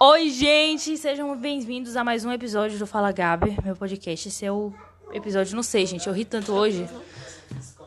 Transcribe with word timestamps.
Oi, 0.00 0.30
gente! 0.30 0.96
Sejam 0.96 1.36
bem-vindos 1.36 1.96
a 1.96 2.04
mais 2.04 2.24
um 2.24 2.30
episódio 2.30 2.78
do 2.78 2.86
Fala 2.86 3.10
Gabi, 3.10 3.58
meu 3.64 3.74
podcast. 3.74 4.28
Esse 4.28 4.46
é 4.46 4.52
o 4.52 4.72
episódio, 5.12 5.56
não 5.56 5.62
sei, 5.64 5.86
gente, 5.86 6.06
eu 6.06 6.12
ri 6.12 6.24
tanto 6.24 6.52
hoje. 6.52 6.88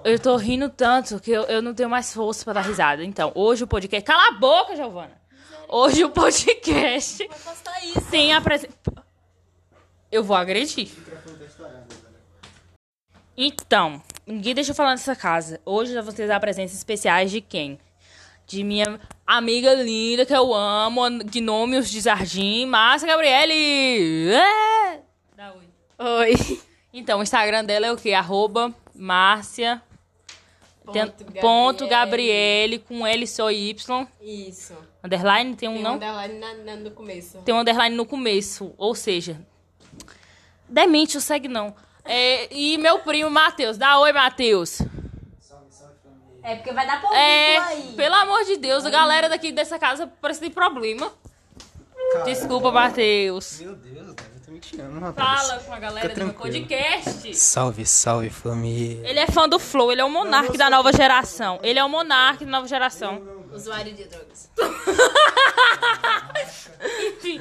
Eu 0.04 0.20
tô 0.20 0.36
rindo 0.36 0.68
tanto 0.68 1.22
que 1.22 1.32
eu, 1.32 1.44
eu 1.44 1.62
não 1.62 1.74
tenho 1.74 1.90
mais 1.90 2.14
força 2.14 2.44
pra 2.44 2.52
dar 2.52 2.68
risada. 2.68 3.02
Então, 3.02 3.32
hoje 3.34 3.64
o 3.64 3.68
podcast. 3.68 4.06
Cala 4.06 4.28
a 4.28 4.32
boca, 4.38 4.76
Giovana! 4.76 5.22
Hoje 5.70 6.04
o 6.04 6.10
podcast 6.10 7.30
tem 8.10 8.34
a 8.34 8.42
presença. 8.42 8.74
Eu 10.12 10.22
vou 10.22 10.36
agredir. 10.36 10.90
Então, 13.38 14.04
ninguém 14.28 14.54
deixa 14.54 14.72
eu 14.72 14.76
falar 14.76 14.92
nessa 14.92 15.16
casa. 15.16 15.62
Hoje 15.66 15.94
eu 15.94 16.04
vou 16.04 16.12
ter 16.12 16.30
a 16.30 16.40
presença 16.42 16.76
especiais 16.76 17.32
de 17.32 17.40
quem? 17.40 17.80
De 18.52 18.64
minha 18.66 19.00
amiga 19.26 19.74
linda 19.76 20.26
que 20.26 20.34
eu 20.36 20.54
amo, 20.54 21.02
Gnomes 21.24 21.90
de 21.90 22.02
Jardim, 22.02 22.66
Márcia 22.66 23.08
Gabriele. 23.08 24.34
É! 24.34 25.00
Dá 25.38 25.54
oi. 25.54 25.64
Oi. 25.98 26.62
Então, 26.94 27.20
o 27.20 27.24
Instagram 27.24 27.64
dela 27.64 27.86
é 27.88 27.92
o 27.94 27.96
quê? 27.96 28.12
Arroba 28.12 28.76
Márcia 28.94 29.82
tem- 30.92 31.08
Ponto 31.08 31.26
ponto 31.40 31.88
Gabriele. 31.88 32.80
Com 32.80 33.08
L 33.08 33.26
só 33.26 33.50
Y. 33.50 34.06
Isso. 34.22 34.76
Underline 35.02 35.56
tem 35.56 35.70
um 35.70 35.76
Tem 35.76 35.84
não? 35.84 35.92
um 35.92 35.96
underline 35.96 36.40
na- 36.40 36.54
na- 36.54 36.76
no 36.76 36.92
começo. 36.92 37.38
Tem 37.46 37.56
um 37.56 37.60
underline 37.60 37.96
no 37.96 38.06
começo. 38.06 38.74
Ou 38.78 38.94
seja, 38.94 39.40
demente, 40.68 41.16
o 41.16 41.22
segue 41.22 41.48
não. 41.48 41.74
É, 42.04 42.54
e 42.54 42.78
meu 42.78 43.00
primo 43.00 43.30
Matheus. 43.30 43.78
Dá 43.78 43.98
oi, 44.00 44.12
Matheus. 44.12 44.82
É 46.44 46.56
porque 46.56 46.72
vai 46.74 46.86
dar 46.88 47.00
político 47.02 47.20
É, 47.22 47.58
aí. 47.58 47.94
pelo 47.96 48.16
amor 48.16 48.44
de 48.46 48.58
Deus, 48.58 48.84
a 48.86 48.90
galera 48.90 49.30
daqui 49.30 49.52
dessa 49.52 49.78
casa 49.78 50.12
parece 50.22 50.40
que 50.40 50.46
tem 50.48 50.54
problema. 50.54 51.12
Desculpa, 52.26 52.72
Matheus. 52.72 53.60
Meu 53.62 53.76
Deus, 53.76 54.14
cara, 54.16 54.30
eu 54.36 54.42
tô 54.46 54.52
me 54.52 54.60
tirando, 54.60 55.00
rapaz. 55.00 55.48
Fala 55.48 55.60
com 55.62 55.74
a 55.74 55.80
galera 55.80 56.10
Fica 56.10 56.20
do 56.20 56.26
meu 56.26 56.34
tranquilo. 56.34 56.68
podcast. 56.68 57.36
Salve, 57.36 57.86
salve, 57.86 58.30
família. 58.30 59.08
Ele 59.08 59.20
é 59.20 59.28
fã 59.28 59.48
do 59.48 59.58
Flow, 59.60 59.92
ele 59.92 60.02
é 60.02 60.04
o 60.06 60.10
monarca 60.10 60.58
da 60.58 60.70
nova 60.70 60.92
geração. 60.92 61.60
Ele 61.64 61.80
é 61.80 61.84
o 61.84 61.90
monarca 61.90 62.44
da 62.44 62.52
nova 62.52 62.68
geração. 62.68 63.22
Usuário 63.54 63.94
de 63.94 64.04
drogas. 64.06 64.50
Enfim, 67.18 67.40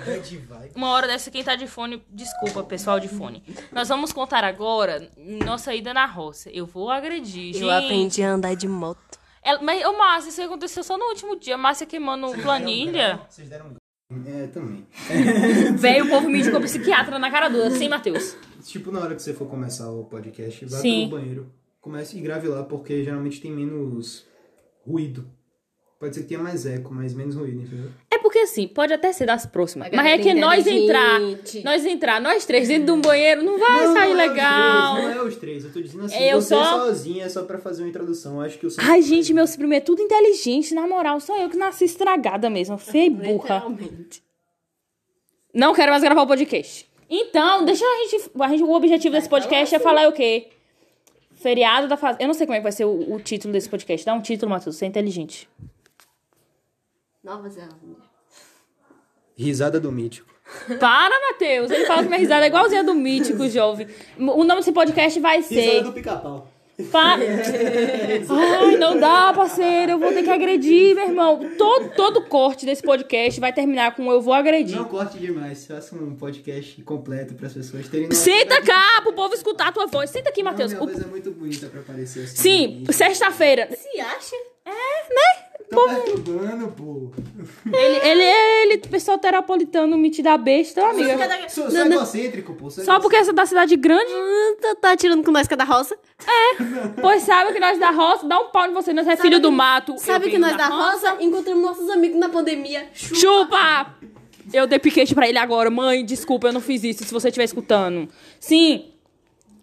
uma 0.75 0.91
hora 0.91 1.07
dessa, 1.07 1.31
quem 1.31 1.43
tá 1.43 1.55
de 1.57 1.67
fone, 1.67 2.03
desculpa, 2.11 2.63
pessoal 2.65 3.01
de 3.01 3.09
fone. 3.09 3.43
Nós 3.73 3.89
vamos 3.89 4.13
contar 4.13 4.45
agora 4.45 5.09
nossa 5.45 5.75
ida 5.75 5.95
na 5.95 6.07
roça. 6.07 6.51
Eu 6.51 6.67
vou 6.67 6.91
agredir, 6.91 7.53
gente. 7.55 7.63
Eu 7.63 7.71
aprendi 7.71 8.23
a 8.23 8.33
andar 8.33 8.55
de 8.55 8.69
moto. 8.69 9.19
Ela- 9.43 9.63
mas, 9.63 9.85
ô, 9.87 9.97
Márcia, 9.97 10.29
isso 10.31 10.43
aconteceu 10.43 10.83
só 10.85 10.99
no 10.99 11.07
último 11.07 11.39
dia. 11.39 11.57
Márcia 11.57 11.87
queimando 11.87 12.31
planilha. 12.43 13.21
Vocês 13.29 13.49
deram 13.49 13.75
É, 14.27 14.47
também. 14.49 14.87
Veio 15.79 16.05
o 16.05 16.09
povo 16.11 16.29
me 16.29 16.41
indicou 16.41 16.61
psiquiatra 16.61 17.19
na 17.19 17.31
cara 17.31 17.49
dura. 17.49 17.71
Sim, 17.71 17.89
Matheus. 17.89 18.37
Tipo, 18.65 18.91
na 18.93 19.01
hora 19.01 19.15
que 19.15 19.23
você 19.23 19.33
for 19.33 19.47
começar 19.49 19.89
o 19.91 20.05
podcast, 20.05 20.65
vá 20.67 20.79
Sim. 20.79 21.09
pro 21.09 21.19
banheiro. 21.19 21.53
Comece 21.81 22.19
e 22.19 22.21
grave 22.21 22.47
lá, 22.49 22.63
porque 22.63 23.03
geralmente 23.03 23.41
tem 23.41 23.51
menos 23.51 24.27
ruído. 24.87 25.31
Pode 26.01 26.15
ser 26.15 26.23
que 26.23 26.29
tenha 26.29 26.41
mais 26.41 26.65
eco, 26.65 26.95
mas 26.95 27.13
menos 27.13 27.37
ruído, 27.37 27.61
entendeu? 27.61 27.91
É 28.11 28.17
porque 28.17 28.39
assim, 28.39 28.67
pode 28.67 28.91
até 28.91 29.13
ser 29.13 29.27
das 29.27 29.45
próximas. 29.45 29.91
Mas 29.93 30.07
é 30.07 30.17
que 30.17 30.33
nós 30.33 30.67
entrar, 30.67 31.21
nós 31.63 31.85
entrar, 31.85 32.19
nós 32.23 32.47
três 32.47 32.69
dentro 32.69 32.87
de 32.87 32.93
um 32.93 33.03
banheiro, 33.03 33.43
não 33.45 33.59
vai 33.59 33.87
Não, 33.87 33.93
sair 33.93 34.15
não 34.15 34.21
é 34.21 34.27
legal. 34.29 34.95
três, 34.97 35.05
não 35.15 35.23
é 35.23 35.29
os 35.29 35.37
três, 35.37 35.65
eu 35.67 35.71
tô 35.75 35.81
dizendo 35.83 36.05
assim, 36.07 36.17
Eu 36.23 36.41
você 36.41 36.55
só- 36.55 36.87
sozinha 36.87 37.25
é 37.27 37.29
só 37.29 37.43
pra 37.43 37.59
fazer 37.59 37.83
uma 37.83 37.91
introdução. 37.91 38.37
Eu 38.37 38.41
acho 38.41 38.59
que 38.59 38.65
eu 38.65 38.71
sou... 38.71 38.83
Ai, 38.83 39.03
gente, 39.03 39.35
meus 39.35 39.55
primos 39.55 39.77
é 39.77 39.81
tudo 39.81 40.01
inteligente, 40.01 40.73
na 40.75 40.87
moral. 40.87 41.21
Sou 41.21 41.37
eu 41.37 41.51
que 41.51 41.57
nasci 41.59 41.85
estragada 41.85 42.49
mesmo, 42.49 42.79
feia 42.79 43.05
e 43.07 43.11
burra. 43.11 43.63
Não 45.53 45.75
quero 45.75 45.91
mais 45.93 46.03
gravar 46.03 46.23
o 46.23 46.27
podcast. 46.27 46.89
Então, 47.11 47.65
deixa 47.67 47.85
a 47.85 47.99
gente. 48.09 48.31
A 48.41 48.49
gente 48.49 48.63
o 48.63 48.71
objetivo 48.73 49.13
desse 49.15 49.29
podcast 49.29 49.75
é 49.75 49.79
falar 49.79 50.09
o 50.09 50.13
quê? 50.13 50.47
Feriado 51.35 51.89
da 51.89 51.97
fazenda. 51.99 52.23
Eu 52.23 52.27
não 52.29 52.35
sei 52.35 52.47
como 52.47 52.55
é 52.55 52.59
que 52.61 52.63
vai 52.63 52.73
ser 52.73 52.87
o, 52.87 53.15
o 53.15 53.21
título 53.21 53.53
desse 53.53 53.69
podcast. 53.69 54.07
Dá 54.07 54.15
um 54.15 54.21
título, 54.23 54.49
Matheus. 54.51 54.77
Você 54.77 54.87
é 54.87 54.89
inteligente. 54.89 55.47
Nova 57.23 57.49
Zelândia. 57.49 58.11
Risada 59.37 59.79
do 59.81 59.91
mítico. 59.93 60.29
Para, 60.79 61.15
Matheus. 61.29 61.71
Ele 61.71 61.85
fala 61.87 62.03
que 62.03 62.09
minha 62.09 62.19
risada 62.21 62.45
é 62.45 62.49
igualzinha 62.49 62.83
do 62.83 62.95
mítico, 62.95 63.49
jovem. 63.49 63.87
O 64.19 64.43
nome 64.45 64.57
desse 64.61 64.73
podcast 64.73 65.19
vai 65.21 65.37
Risada 65.39 65.55
ser. 65.55 65.83
do 65.85 65.93
pica-pau. 65.93 66.49
Pa... 66.91 67.17
Ai, 68.31 68.77
não 68.79 68.99
dá, 68.99 69.33
parceiro. 69.35 69.93
Eu 69.93 69.99
vou 69.99 70.11
ter 70.13 70.23
que 70.23 70.31
agredir, 70.31 70.95
meu 70.95 71.09
irmão. 71.09 71.39
Todo, 71.59 71.91
todo 71.95 72.23
corte 72.25 72.65
desse 72.65 72.83
podcast 72.83 73.39
vai 73.39 73.53
terminar 73.53 73.95
com 73.95 74.11
eu 74.11 74.21
vou 74.23 74.33
agredir. 74.33 74.77
Não 74.77 74.87
corte 74.87 75.19
demais, 75.19 75.67
faça 75.67 75.95
um 75.95 76.15
podcast 76.17 76.81
completo 76.83 77.35
para 77.35 77.47
as 77.49 77.53
pessoas 77.53 77.87
terem... 77.89 78.11
Senta 78.13 78.63
cá 78.63 79.01
pro 79.03 79.13
povo 79.13 79.35
escutar 79.35 79.69
a 79.69 79.73
tua 79.73 79.87
voz. 79.87 80.09
Senta 80.09 80.31
aqui, 80.31 80.43
Não, 80.43 80.51
Matheus. 80.53 80.73
minha 80.73 80.83
O- 80.83 80.87
voz 80.87 81.01
é 81.01 81.07
muito 81.07 81.31
bonita 81.33 81.67
pra 81.69 81.81
aparecer 81.81 82.25
assim. 82.25 82.37
Sim, 82.37 82.85
sexta-feira. 82.91 83.69
Se 83.77 84.01
acha? 84.01 84.37
Tá 85.71 85.77
perturbando, 85.77 86.69
pô. 86.73 87.13
Ele, 87.73 87.97
ele, 88.09 88.23
ele, 88.23 88.79
pessoal 88.79 89.17
terapolitano, 89.19 89.97
me 89.97 90.11
te 90.11 90.21
dá 90.21 90.37
besta, 90.37 90.85
amiga. 90.85 91.49
Sou, 91.49 91.71
sou 91.71 91.87
egocêntrico, 91.87 92.55
pô. 92.55 92.69
sou 92.69 92.85
Só 92.85 92.99
porque 92.99 93.15
essa 93.15 93.31
é 93.31 93.33
da 93.33 93.47
cidade 93.47 93.77
grande, 93.77 94.11
tá, 94.61 94.75
tá 94.75 94.97
tirando 94.97 95.23
com 95.23 95.31
nós 95.31 95.47
que 95.47 95.55
é 95.55 95.57
da 95.57 95.63
roça? 95.63 95.97
pois 97.01 97.23
sabe 97.23 97.53
que 97.53 97.61
nós 97.61 97.79
da 97.79 97.91
roça, 97.91 98.27
dá 98.27 98.41
um 98.41 98.51
pau 98.51 98.67
em 98.67 98.75
você, 98.75 98.93
nós 98.93 99.07
é 99.07 99.17
filho 99.17 99.39
do 99.39 99.53
mato. 99.53 99.97
Sabe 99.99 100.29
que 100.29 100.39
nós 100.39 100.57
da 100.57 100.67
roça 100.67 101.17
encontramos 101.21 101.63
nossos 101.63 101.89
amigos 101.89 102.19
na 102.19 102.29
pandemia. 102.29 102.89
Chupa! 102.93 103.95
Eu 104.53 104.67
dei 104.67 104.81
piquete 104.81 105.15
pra 105.15 105.29
ele 105.29 105.39
agora. 105.39 105.71
Mãe, 105.71 106.05
desculpa, 106.05 106.49
eu 106.49 106.53
não 106.53 106.61
fiz 106.61 106.83
isso, 106.83 107.05
se 107.05 107.15
você 107.15 107.29
estiver 107.29 107.45
escutando. 107.45 108.09
Sim. 108.41 108.87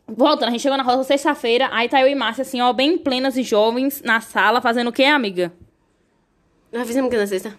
Voltando, 0.07 0.47
a 0.47 0.51
gente 0.51 0.62
chegou 0.62 0.78
na 0.78 0.85
roça 0.85 1.03
sexta-feira, 1.03 1.68
aí 1.74 1.89
tá 1.89 2.00
eu 2.00 2.07
e 2.07 2.16
Márcia, 2.16 2.44
assim, 2.44 2.62
ó, 2.62 2.72
bem 2.72 2.97
plenas 2.97 3.35
e 3.35 3.44
jovens, 3.44 4.01
na 4.01 4.22
sala, 4.22 4.62
fazendo 4.62 4.88
o 4.88 4.94
quê, 4.94 5.03
amiga? 5.03 5.51
Nós 6.78 6.86
fizemos 6.86 7.08
o 7.08 7.12
que 7.12 7.18
na 7.18 7.26
sexta? 7.26 7.58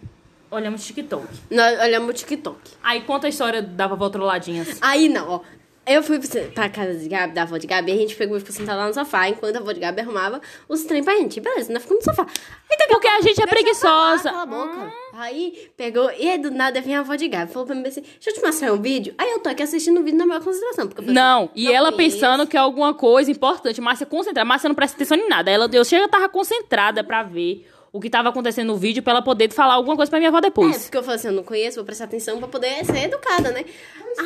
Olhamos 0.49 0.87
TikTok. 0.87 1.27
Nós 1.51 1.81
olhamos 1.81 2.09
o 2.11 2.13
TikTok. 2.13 2.57
Aí 2.85 3.01
conta 3.01 3.27
a 3.27 3.31
história 3.31 3.61
da 3.61 3.89
vovó 3.89 4.09
Trolladinhas. 4.09 4.79
Aí 4.81 5.09
não, 5.09 5.29
ó. 5.29 5.41
Eu 5.85 6.03
fui 6.03 6.21
pra 6.55 6.69
casa 6.69 6.95
de 6.99 7.09
Gabi, 7.09 7.33
da 7.33 7.43
avó 7.43 7.57
de 7.57 7.67
Gabi, 7.67 7.91
e 7.91 7.95
a 7.95 7.97
gente 7.97 8.15
pegou 8.15 8.37
e 8.37 8.41
ficou 8.41 8.55
sentado 8.55 8.77
lá 8.77 8.87
no 8.87 8.93
sofá, 8.93 9.27
enquanto 9.27 9.57
a 9.57 9.59
avó 9.59 9.73
de 9.73 9.81
Gabi 9.81 10.03
arrumava 10.03 10.39
os 10.69 10.85
trem 10.85 11.03
pra 11.03 11.17
gente. 11.17 11.41
Beleza, 11.41 11.73
nós 11.73 11.83
ficamos 11.83 12.05
no 12.05 12.13
sofá. 12.13 12.27
Daqui 12.69 12.87
Porque 12.91 13.09
a 13.09 13.21
gente 13.23 13.43
é 13.43 13.47
preguiçosa. 13.47 14.31
Cala 14.31 14.43
a 14.43 14.47
boca. 14.47 14.93
Aí 15.15 15.71
pegou, 15.77 16.11
e 16.13 16.29
aí 16.31 16.39
do 16.39 16.51
nada 16.51 16.81
vem 16.83 16.95
a 16.95 17.01
avó 17.01 17.15
de 17.17 17.27
Gabi, 17.27 17.51
falou 17.51 17.67
pra 17.67 17.75
mim 17.75 17.87
assim: 17.89 18.03
Deixa 18.03 18.31
eu 18.31 18.35
te 18.35 18.43
mostrar 18.43 18.73
um 18.73 18.81
vídeo. 18.81 19.15
Aí 19.19 19.31
eu 19.31 19.39
tô 19.41 19.49
aqui 19.49 19.63
assistindo 19.63 19.99
o 19.99 20.05
vídeo 20.05 20.19
na 20.19 20.27
maior 20.27 20.45
consideração. 20.45 20.87
Porque 20.87 21.11
eu 21.11 21.13
Não, 21.15 21.45
assim, 21.45 21.53
e 21.57 21.73
ela 21.73 21.91
conheço. 21.91 22.17
pensando 22.17 22.47
que 22.47 22.57
é 22.57 22.61
alguma 22.61 22.93
coisa 22.95 23.31
importante. 23.31 23.81
Márcia 23.81 24.07
concentrada. 24.07 24.45
Márcia 24.45 24.69
não 24.69 24.75
presta 24.77 24.95
atenção 24.95 25.17
em 25.17 25.27
nada. 25.29 25.51
Ela, 25.51 25.69
eu 25.73 25.85
chega, 25.87 26.07
tava 26.07 26.29
concentrada 26.29 27.03
pra 27.03 27.23
ver 27.23 27.67
o 27.99 28.01
que 28.01 28.09
tava 28.09 28.29
acontecendo 28.29 28.69
no 28.69 28.77
vídeo 28.77 29.03
pra 29.03 29.13
ela 29.13 29.23
poder 29.23 29.51
falar 29.53 29.75
alguma 29.75 29.97
coisa 29.97 30.09
pra 30.09 30.19
minha 30.19 30.29
avó 30.31 30.39
É, 30.39 30.43
depois. 30.43 30.85
porque 30.85 30.97
eu 30.97 31.03
falei 31.03 31.17
assim, 31.17 31.29
eu 31.29 31.35
não 31.35 31.43
conheço, 31.43 31.77
vou 31.77 31.85
prestar 31.85 32.05
atenção 32.05 32.39
pra 32.39 32.49
poder 32.49 32.85
ser 32.85 33.05
educada, 33.05 33.51
né? 33.51 33.65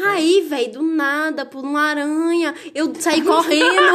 Aí, 0.06 0.46
velho, 0.48 0.72
do 0.72 0.82
nada, 0.82 1.44
por 1.44 1.64
uma 1.64 1.80
aranha, 1.82 2.54
eu 2.74 2.92
saí 2.94 3.20
correndo. 3.24 3.92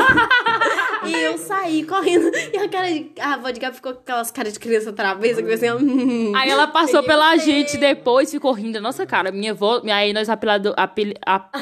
e 1.05 1.13
eu 1.13 1.37
saí 1.37 1.83
correndo. 1.83 2.29
E 2.53 2.57
a 2.57 2.67
cara 2.69 2.91
de. 2.91 3.11
A 3.19 3.33
avó 3.35 3.49
de 3.49 3.59
Gabi 3.59 3.75
ficou 3.75 3.93
com 3.93 3.99
aquelas 4.01 4.29
caras 4.31 4.53
de 4.53 4.59
criança 4.59 4.91
travessa, 4.91 5.41
que 5.41 5.49
eu 5.49 5.53
assim, 5.53 5.71
hum. 5.71 6.33
Aí 6.35 6.49
ela 6.49 6.67
passou 6.67 7.01
pela 7.03 7.35
o 7.35 7.37
gente 7.37 7.77
depois, 7.77 8.29
ficou 8.31 8.51
rindo 8.51 8.81
nossa 8.81 9.05
cara. 9.05 9.31
Minha 9.31 9.51
avó, 9.51 9.81
aí 9.85 10.11
nós 10.13 10.29
apelidou. 10.29 10.73
Apel, 10.77 11.13
ap, 11.25 11.55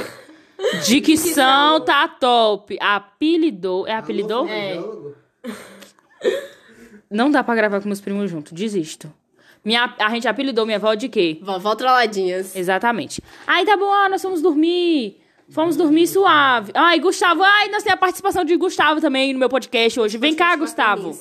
dicção 0.86 1.80
tá 1.82 2.08
top. 2.08 2.78
Apelidou. 2.82 3.88
É 3.88 3.94
apelidou? 3.96 4.48
É. 4.48 4.80
Não 7.10 7.30
dá 7.30 7.44
pra 7.44 7.56
gravar 7.56 7.82
com 7.82 7.88
meus 7.88 8.02
primos 8.02 8.30
junto. 8.30 8.54
Desisto. 8.54 9.12
Minha, 9.64 9.96
a 10.00 10.10
gente 10.12 10.28
apelidou 10.28 10.66
minha 10.66 10.78
avó 10.78 10.94
de 10.94 11.10
quê? 11.10 11.40
Vovó 11.42 11.74
trolladinhas. 11.76 12.56
Exatamente. 12.56 13.22
Aí 13.48 13.66
tá 13.66 13.76
bom, 13.76 13.92
ah, 13.92 14.10
nós 14.10 14.22
fomos 14.22 14.42
dormir. 14.42 15.20
Fomos 15.50 15.76
dormir 15.76 16.08
suave. 16.08 16.72
Ai, 16.74 17.00
Gustavo, 17.00 17.44
ai, 17.44 17.70
nós 17.70 17.84
temos 17.84 17.96
a 17.96 17.98
participação 17.98 18.44
de 18.44 18.56
Gustavo 18.56 19.00
também 19.02 19.34
no 19.34 19.40
meu 19.40 19.50
podcast 19.50 20.00
hoje. 20.00 20.18
Vem 20.18 20.36
cá, 20.36 20.56
Gustavo. 20.56 21.18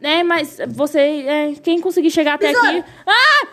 É, 0.00 0.22
mas 0.22 0.58
você, 0.68 0.98
é, 0.98 1.54
quem 1.62 1.80
conseguir 1.80 2.10
chegar 2.10 2.34
até 2.34 2.50
aqui. 2.50 2.84
Ah! 3.06 3.46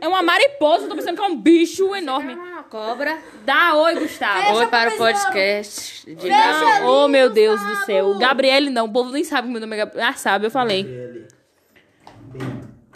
É 0.00 0.08
uma 0.08 0.22
mariposa, 0.22 0.84
eu 0.84 0.88
tô 0.88 0.94
pensando 0.94 1.16
que 1.16 1.22
é 1.22 1.26
um 1.26 1.36
bicho 1.36 1.94
enorme. 1.94 2.34
Uma 2.34 2.62
cobra. 2.62 3.18
Dá 3.44 3.74
oi, 3.74 3.94
Gustavo. 3.96 4.56
Oi 4.56 4.66
para 4.68 4.94
o 4.94 4.96
podcast. 4.96 6.14
De 6.14 6.28
Não, 6.28 6.86
oh 6.86 7.08
meu 7.08 7.28
Deus 7.28 7.60
do 7.62 7.76
céu. 7.84 8.16
Gabriele 8.18 8.70
não, 8.70 8.86
o 8.86 8.92
povo 8.92 9.10
nem 9.10 9.24
sabe 9.24 9.48
que 9.48 9.52
meu 9.52 9.60
nome 9.60 9.74
é 9.74 9.78
Gabriele. 9.80 10.08
Ah, 10.08 10.14
sabe, 10.14 10.46
eu 10.46 10.50
falei. 10.50 10.84
Bem, 10.84 11.26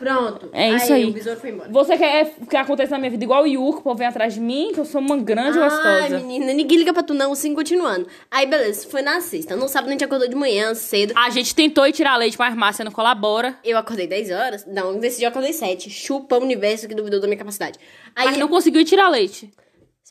Pronto. 0.00 0.48
É 0.50 0.70
isso 0.70 0.92
aí. 0.94 1.04
o 1.04 1.12
besouro 1.12 1.38
foi 1.38 1.50
embora. 1.50 1.70
Você 1.70 1.98
quer 1.98 2.34
que 2.48 2.56
aconteça 2.56 2.92
na 2.92 2.98
minha 2.98 3.10
vida 3.10 3.22
igual 3.22 3.42
o 3.42 3.46
Yuko, 3.46 3.80
o 3.80 3.82
povo 3.82 3.96
vem 3.96 4.06
atrás 4.06 4.32
de 4.32 4.40
mim, 4.40 4.70
que 4.72 4.80
eu 4.80 4.86
sou 4.86 4.98
uma 4.98 5.18
grande 5.18 5.58
Ai, 5.58 5.68
gostosa. 5.68 6.18
menina, 6.20 6.54
ninguém 6.54 6.78
liga 6.78 6.94
pra 6.94 7.02
tu 7.02 7.12
não, 7.12 7.34
sim, 7.34 7.54
continuando. 7.54 8.06
Aí, 8.30 8.46
beleza, 8.46 8.88
foi 8.88 9.02
na 9.02 9.20
sexta. 9.20 9.54
No 9.54 9.68
sábado 9.68 9.88
a 9.88 9.92
gente 9.92 10.04
acordou 10.04 10.26
de 10.26 10.34
manhã, 10.34 10.74
cedo. 10.74 11.12
A 11.14 11.28
gente 11.28 11.54
tentou 11.54 11.86
ir 11.86 11.92
tirar 11.92 12.16
leite, 12.16 12.38
mas 12.38 12.54
Márcia 12.54 12.82
não 12.82 12.92
colabora. 12.92 13.58
Eu 13.62 13.76
acordei 13.76 14.06
10 14.06 14.30
horas. 14.30 14.66
Não, 14.66 14.98
dia 14.98 15.10
eu 15.20 15.28
acordei 15.28 15.52
7. 15.52 15.90
Chupa 15.90 16.38
o 16.38 16.42
universo 16.42 16.88
que 16.88 16.94
duvidou 16.94 17.20
da 17.20 17.26
minha 17.26 17.38
capacidade. 17.38 17.78
Aí, 18.16 18.26
Mas 18.26 18.38
não 18.38 18.48
conseguiu 18.48 18.80
ir 18.80 18.86
tirar 18.86 19.10
leite. 19.10 19.50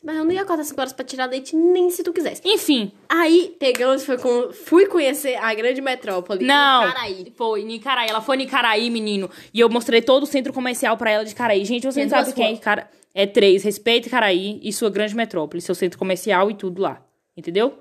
Mas 0.02 0.16
eu 0.16 0.24
não 0.24 0.32
ia 0.32 0.42
acordar 0.42 0.64
5 0.64 0.80
horas 0.80 0.92
pra 0.92 1.04
tirar 1.04 1.26
leite, 1.26 1.54
nem 1.54 1.90
se 1.90 2.02
tu 2.02 2.12
quisesse. 2.12 2.40
Enfim, 2.44 2.90
Aí, 3.08 3.54
pegamos, 3.58 4.04
foi 4.04 4.16
com... 4.16 4.50
fui 4.52 4.86
conhecer 4.86 5.36
a 5.36 5.52
grande 5.52 5.80
metrópole. 5.80 6.44
não. 6.44 6.88
Icaraí. 6.88 7.32
Foi, 7.36 7.60
em 7.62 7.72
Icaraí. 7.74 8.08
Ela 8.08 8.20
foi 8.22 8.36
em 8.38 8.42
Icaraí, 8.42 8.88
menino. 8.90 9.28
E 9.52 9.60
eu 9.60 9.68
mostrei 9.68 10.00
todo 10.00 10.22
o 10.22 10.26
centro 10.26 10.52
comercial 10.52 10.96
pra 10.96 11.10
ela 11.10 11.24
de 11.24 11.32
Icaraí. 11.32 11.64
Gente, 11.64 11.84
você 11.86 12.02
não 12.02 12.08
sabe 12.10 12.32
quem 12.32 12.46
é. 12.46 12.52
Icaraí. 12.52 12.84
É 13.14 13.26
três. 13.26 13.62
Respeita 13.62 14.08
Icaraí 14.08 14.58
e 14.62 14.72
sua 14.72 14.88
grande 14.88 15.14
metrópole. 15.14 15.60
Seu 15.60 15.74
centro 15.74 15.98
comercial 15.98 16.50
e 16.50 16.54
tudo 16.54 16.80
lá. 16.80 17.02
Entendeu? 17.36 17.78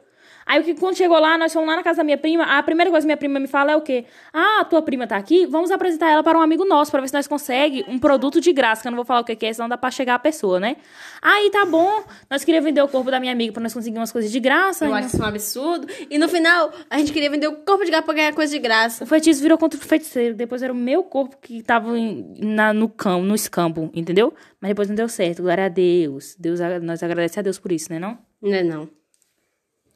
Aí, 0.49 0.59
o 0.59 0.63
que 0.63 0.73
quando 0.73 0.97
chegou 0.97 1.19
lá, 1.19 1.37
nós 1.37 1.53
fomos 1.53 1.69
lá 1.69 1.75
na 1.75 1.83
casa 1.83 1.97
da 1.97 2.03
minha 2.03 2.17
prima. 2.17 2.43
A 2.43 2.63
primeira 2.63 2.89
coisa 2.89 3.05
que 3.05 3.07
minha 3.07 3.17
prima 3.17 3.39
me 3.39 3.45
fala 3.45 3.71
é 3.73 3.75
o 3.75 3.81
quê? 3.81 4.05
Ah, 4.33 4.61
a 4.61 4.65
tua 4.65 4.81
prima 4.81 5.05
tá 5.05 5.15
aqui? 5.15 5.45
Vamos 5.45 5.69
apresentar 5.69 6.09
ela 6.09 6.23
para 6.23 6.39
um 6.39 6.41
amigo 6.41 6.65
nosso, 6.65 6.89
pra 6.89 6.99
ver 7.01 7.07
se 7.07 7.13
nós 7.13 7.27
conseguimos 7.27 7.87
um 7.87 7.99
produto 7.99 8.41
de 8.41 8.51
graça. 8.51 8.81
Que 8.81 8.87
eu 8.87 8.91
não 8.91 8.95
vou 8.95 9.05
falar 9.05 9.19
o 9.19 9.23
que 9.23 9.45
é, 9.45 9.53
senão 9.53 9.69
dá 9.69 9.77
pra 9.77 9.91
chegar 9.91 10.15
a 10.15 10.19
pessoa, 10.19 10.59
né? 10.59 10.77
Aí, 11.21 11.51
tá 11.51 11.65
bom. 11.67 12.03
Nós 12.31 12.43
queríamos 12.43 12.65
vender 12.67 12.81
o 12.81 12.87
corpo 12.87 13.11
da 13.11 13.19
minha 13.19 13.31
amiga 13.31 13.53
pra 13.53 13.61
nós 13.61 13.71
conseguir 13.75 13.99
umas 13.99 14.11
coisas 14.11 14.31
de 14.31 14.39
graça. 14.39 14.85
Eu 14.85 14.89
né? 14.91 14.97
acho 14.97 15.09
isso 15.09 15.21
um 15.21 15.25
absurdo. 15.27 15.87
E 16.09 16.17
no 16.17 16.27
final, 16.27 16.71
a 16.89 16.97
gente 16.97 17.13
queria 17.13 17.29
vender 17.29 17.47
o 17.47 17.57
corpo 17.57 17.85
de 17.85 17.91
gato 17.91 18.05
pra 18.05 18.15
ganhar 18.15 18.33
coisa 18.33 18.51
de 18.51 18.57
graça. 18.59 19.03
O 19.03 19.07
feitiço 19.07 19.43
virou 19.43 19.55
contra 19.55 19.79
o 19.79 19.83
feiticeiro. 19.83 20.33
Depois 20.35 20.63
era 20.63 20.73
o 20.73 20.75
meu 20.75 21.03
corpo 21.03 21.37
que 21.39 21.61
tava 21.61 21.95
em- 21.95 22.33
na, 22.39 22.73
no 22.73 22.89
campo, 22.89 23.23
no 23.23 23.35
escambo, 23.35 23.91
entendeu? 23.93 24.33
Mas 24.59 24.69
depois 24.69 24.87
não 24.87 24.95
deu 24.95 25.07
certo. 25.07 25.43
Glória 25.43 25.65
a 25.65 25.69
Deus. 25.69 26.35
Deus 26.39 26.59
nós 26.81 27.03
agradecemos 27.03 27.37
a 27.37 27.41
Deus 27.43 27.59
por 27.59 27.71
isso, 27.71 27.91
né 27.93 27.99
não? 27.99 28.17
Não 28.41 28.53
é 28.53 28.63
não. 28.63 28.89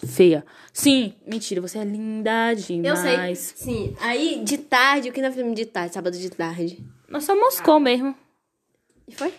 Feia. 0.07 0.45
Sim, 0.71 1.13
mentira, 1.25 1.61
você 1.61 1.77
é 1.79 1.83
linda 1.83 2.51
Eu 2.53 2.55
demais. 2.95 3.53
sei. 3.55 3.73
Sim. 3.73 3.95
Aí, 4.01 4.41
de 4.43 4.57
tarde, 4.57 5.09
o 5.09 5.13
que 5.13 5.21
nós 5.21 5.33
fizemos 5.33 5.55
de 5.55 5.65
tarde? 5.65 5.93
Sábado 5.93 6.17
de 6.17 6.29
tarde. 6.29 6.83
Nós 7.09 7.23
só 7.23 7.35
moscou 7.35 7.79
mesmo. 7.79 8.15
E 9.07 9.13
foi? 9.13 9.33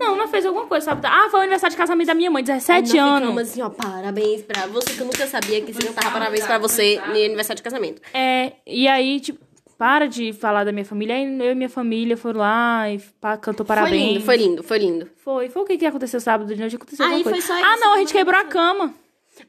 Não, 0.00 0.16
não 0.16 0.26
fez 0.28 0.46
alguma 0.46 0.66
coisa, 0.66 0.86
sabe? 0.86 1.06
Ah, 1.06 1.28
foi 1.30 1.40
o 1.40 1.42
aniversário 1.42 1.72
de 1.72 1.76
casamento 1.76 2.06
da 2.06 2.14
minha 2.14 2.30
mãe, 2.30 2.42
17 2.42 2.88
Nós 2.96 2.98
anos. 2.98 3.20
ficamos 3.28 3.42
assim, 3.50 3.62
ó, 3.62 3.68
parabéns 3.70 4.42
pra 4.42 4.66
você, 4.66 4.94
que 4.94 5.00
eu 5.00 5.06
nunca 5.06 5.26
sabia 5.26 5.60
que 5.60 5.72
você 5.72 5.86
cantava 5.88 6.10
parabéns 6.10 6.44
pra 6.46 6.58
você 6.58 6.96
no 6.98 7.10
aniversário 7.12 7.56
de 7.56 7.62
casamento. 7.62 8.00
É, 8.14 8.52
e 8.66 8.88
aí, 8.88 9.20
tipo, 9.20 9.44
para 9.76 10.06
de 10.08 10.32
falar 10.32 10.64
da 10.64 10.72
minha 10.72 10.84
família. 10.86 11.14
Aí 11.16 11.24
eu 11.38 11.52
e 11.52 11.54
minha 11.54 11.68
família 11.68 12.16
foram 12.16 12.40
lá 12.40 12.90
e 12.90 12.98
pa- 13.20 13.36
cantou 13.36 13.66
parabéns. 13.66 13.92
Foi 13.92 14.06
lindo, 14.08 14.24
foi 14.24 14.36
lindo, 14.36 14.62
foi 14.62 14.78
lindo. 14.78 15.10
Foi. 15.22 15.48
Foi 15.50 15.62
o 15.62 15.66
que, 15.66 15.76
que 15.76 15.84
aconteceu 15.86 16.18
sábado 16.20 16.52
de 16.54 16.58
noite? 16.58 16.76
Aconteceu 16.76 17.04
Aí 17.04 17.12
alguma 17.12 17.24
foi 17.24 17.32
coisa. 17.40 17.46
só 17.46 17.54
Ah, 17.54 17.74
isso. 17.74 17.80
não, 17.84 17.92
a 17.94 17.98
gente 17.98 18.12
quebrou 18.12 18.40
a 18.40 18.44
cama. 18.44 18.94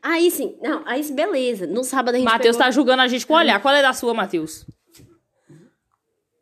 Aí 0.02 0.32
sim, 0.32 0.58
não, 0.62 0.84
aí 0.86 1.04
beleza. 1.12 1.68
No 1.68 1.84
sábado 1.84 2.16
a 2.16 2.18
gente 2.18 2.26
Matheus 2.26 2.56
pegou... 2.56 2.66
tá 2.66 2.72
julgando 2.72 3.02
a 3.02 3.08
gente 3.08 3.26
com 3.26 3.34
o 3.34 3.38
olhar. 3.38 3.62
Qual 3.62 3.74
é 3.74 3.82
da 3.82 3.94
sua, 3.94 4.14
Matheus? 4.14 4.66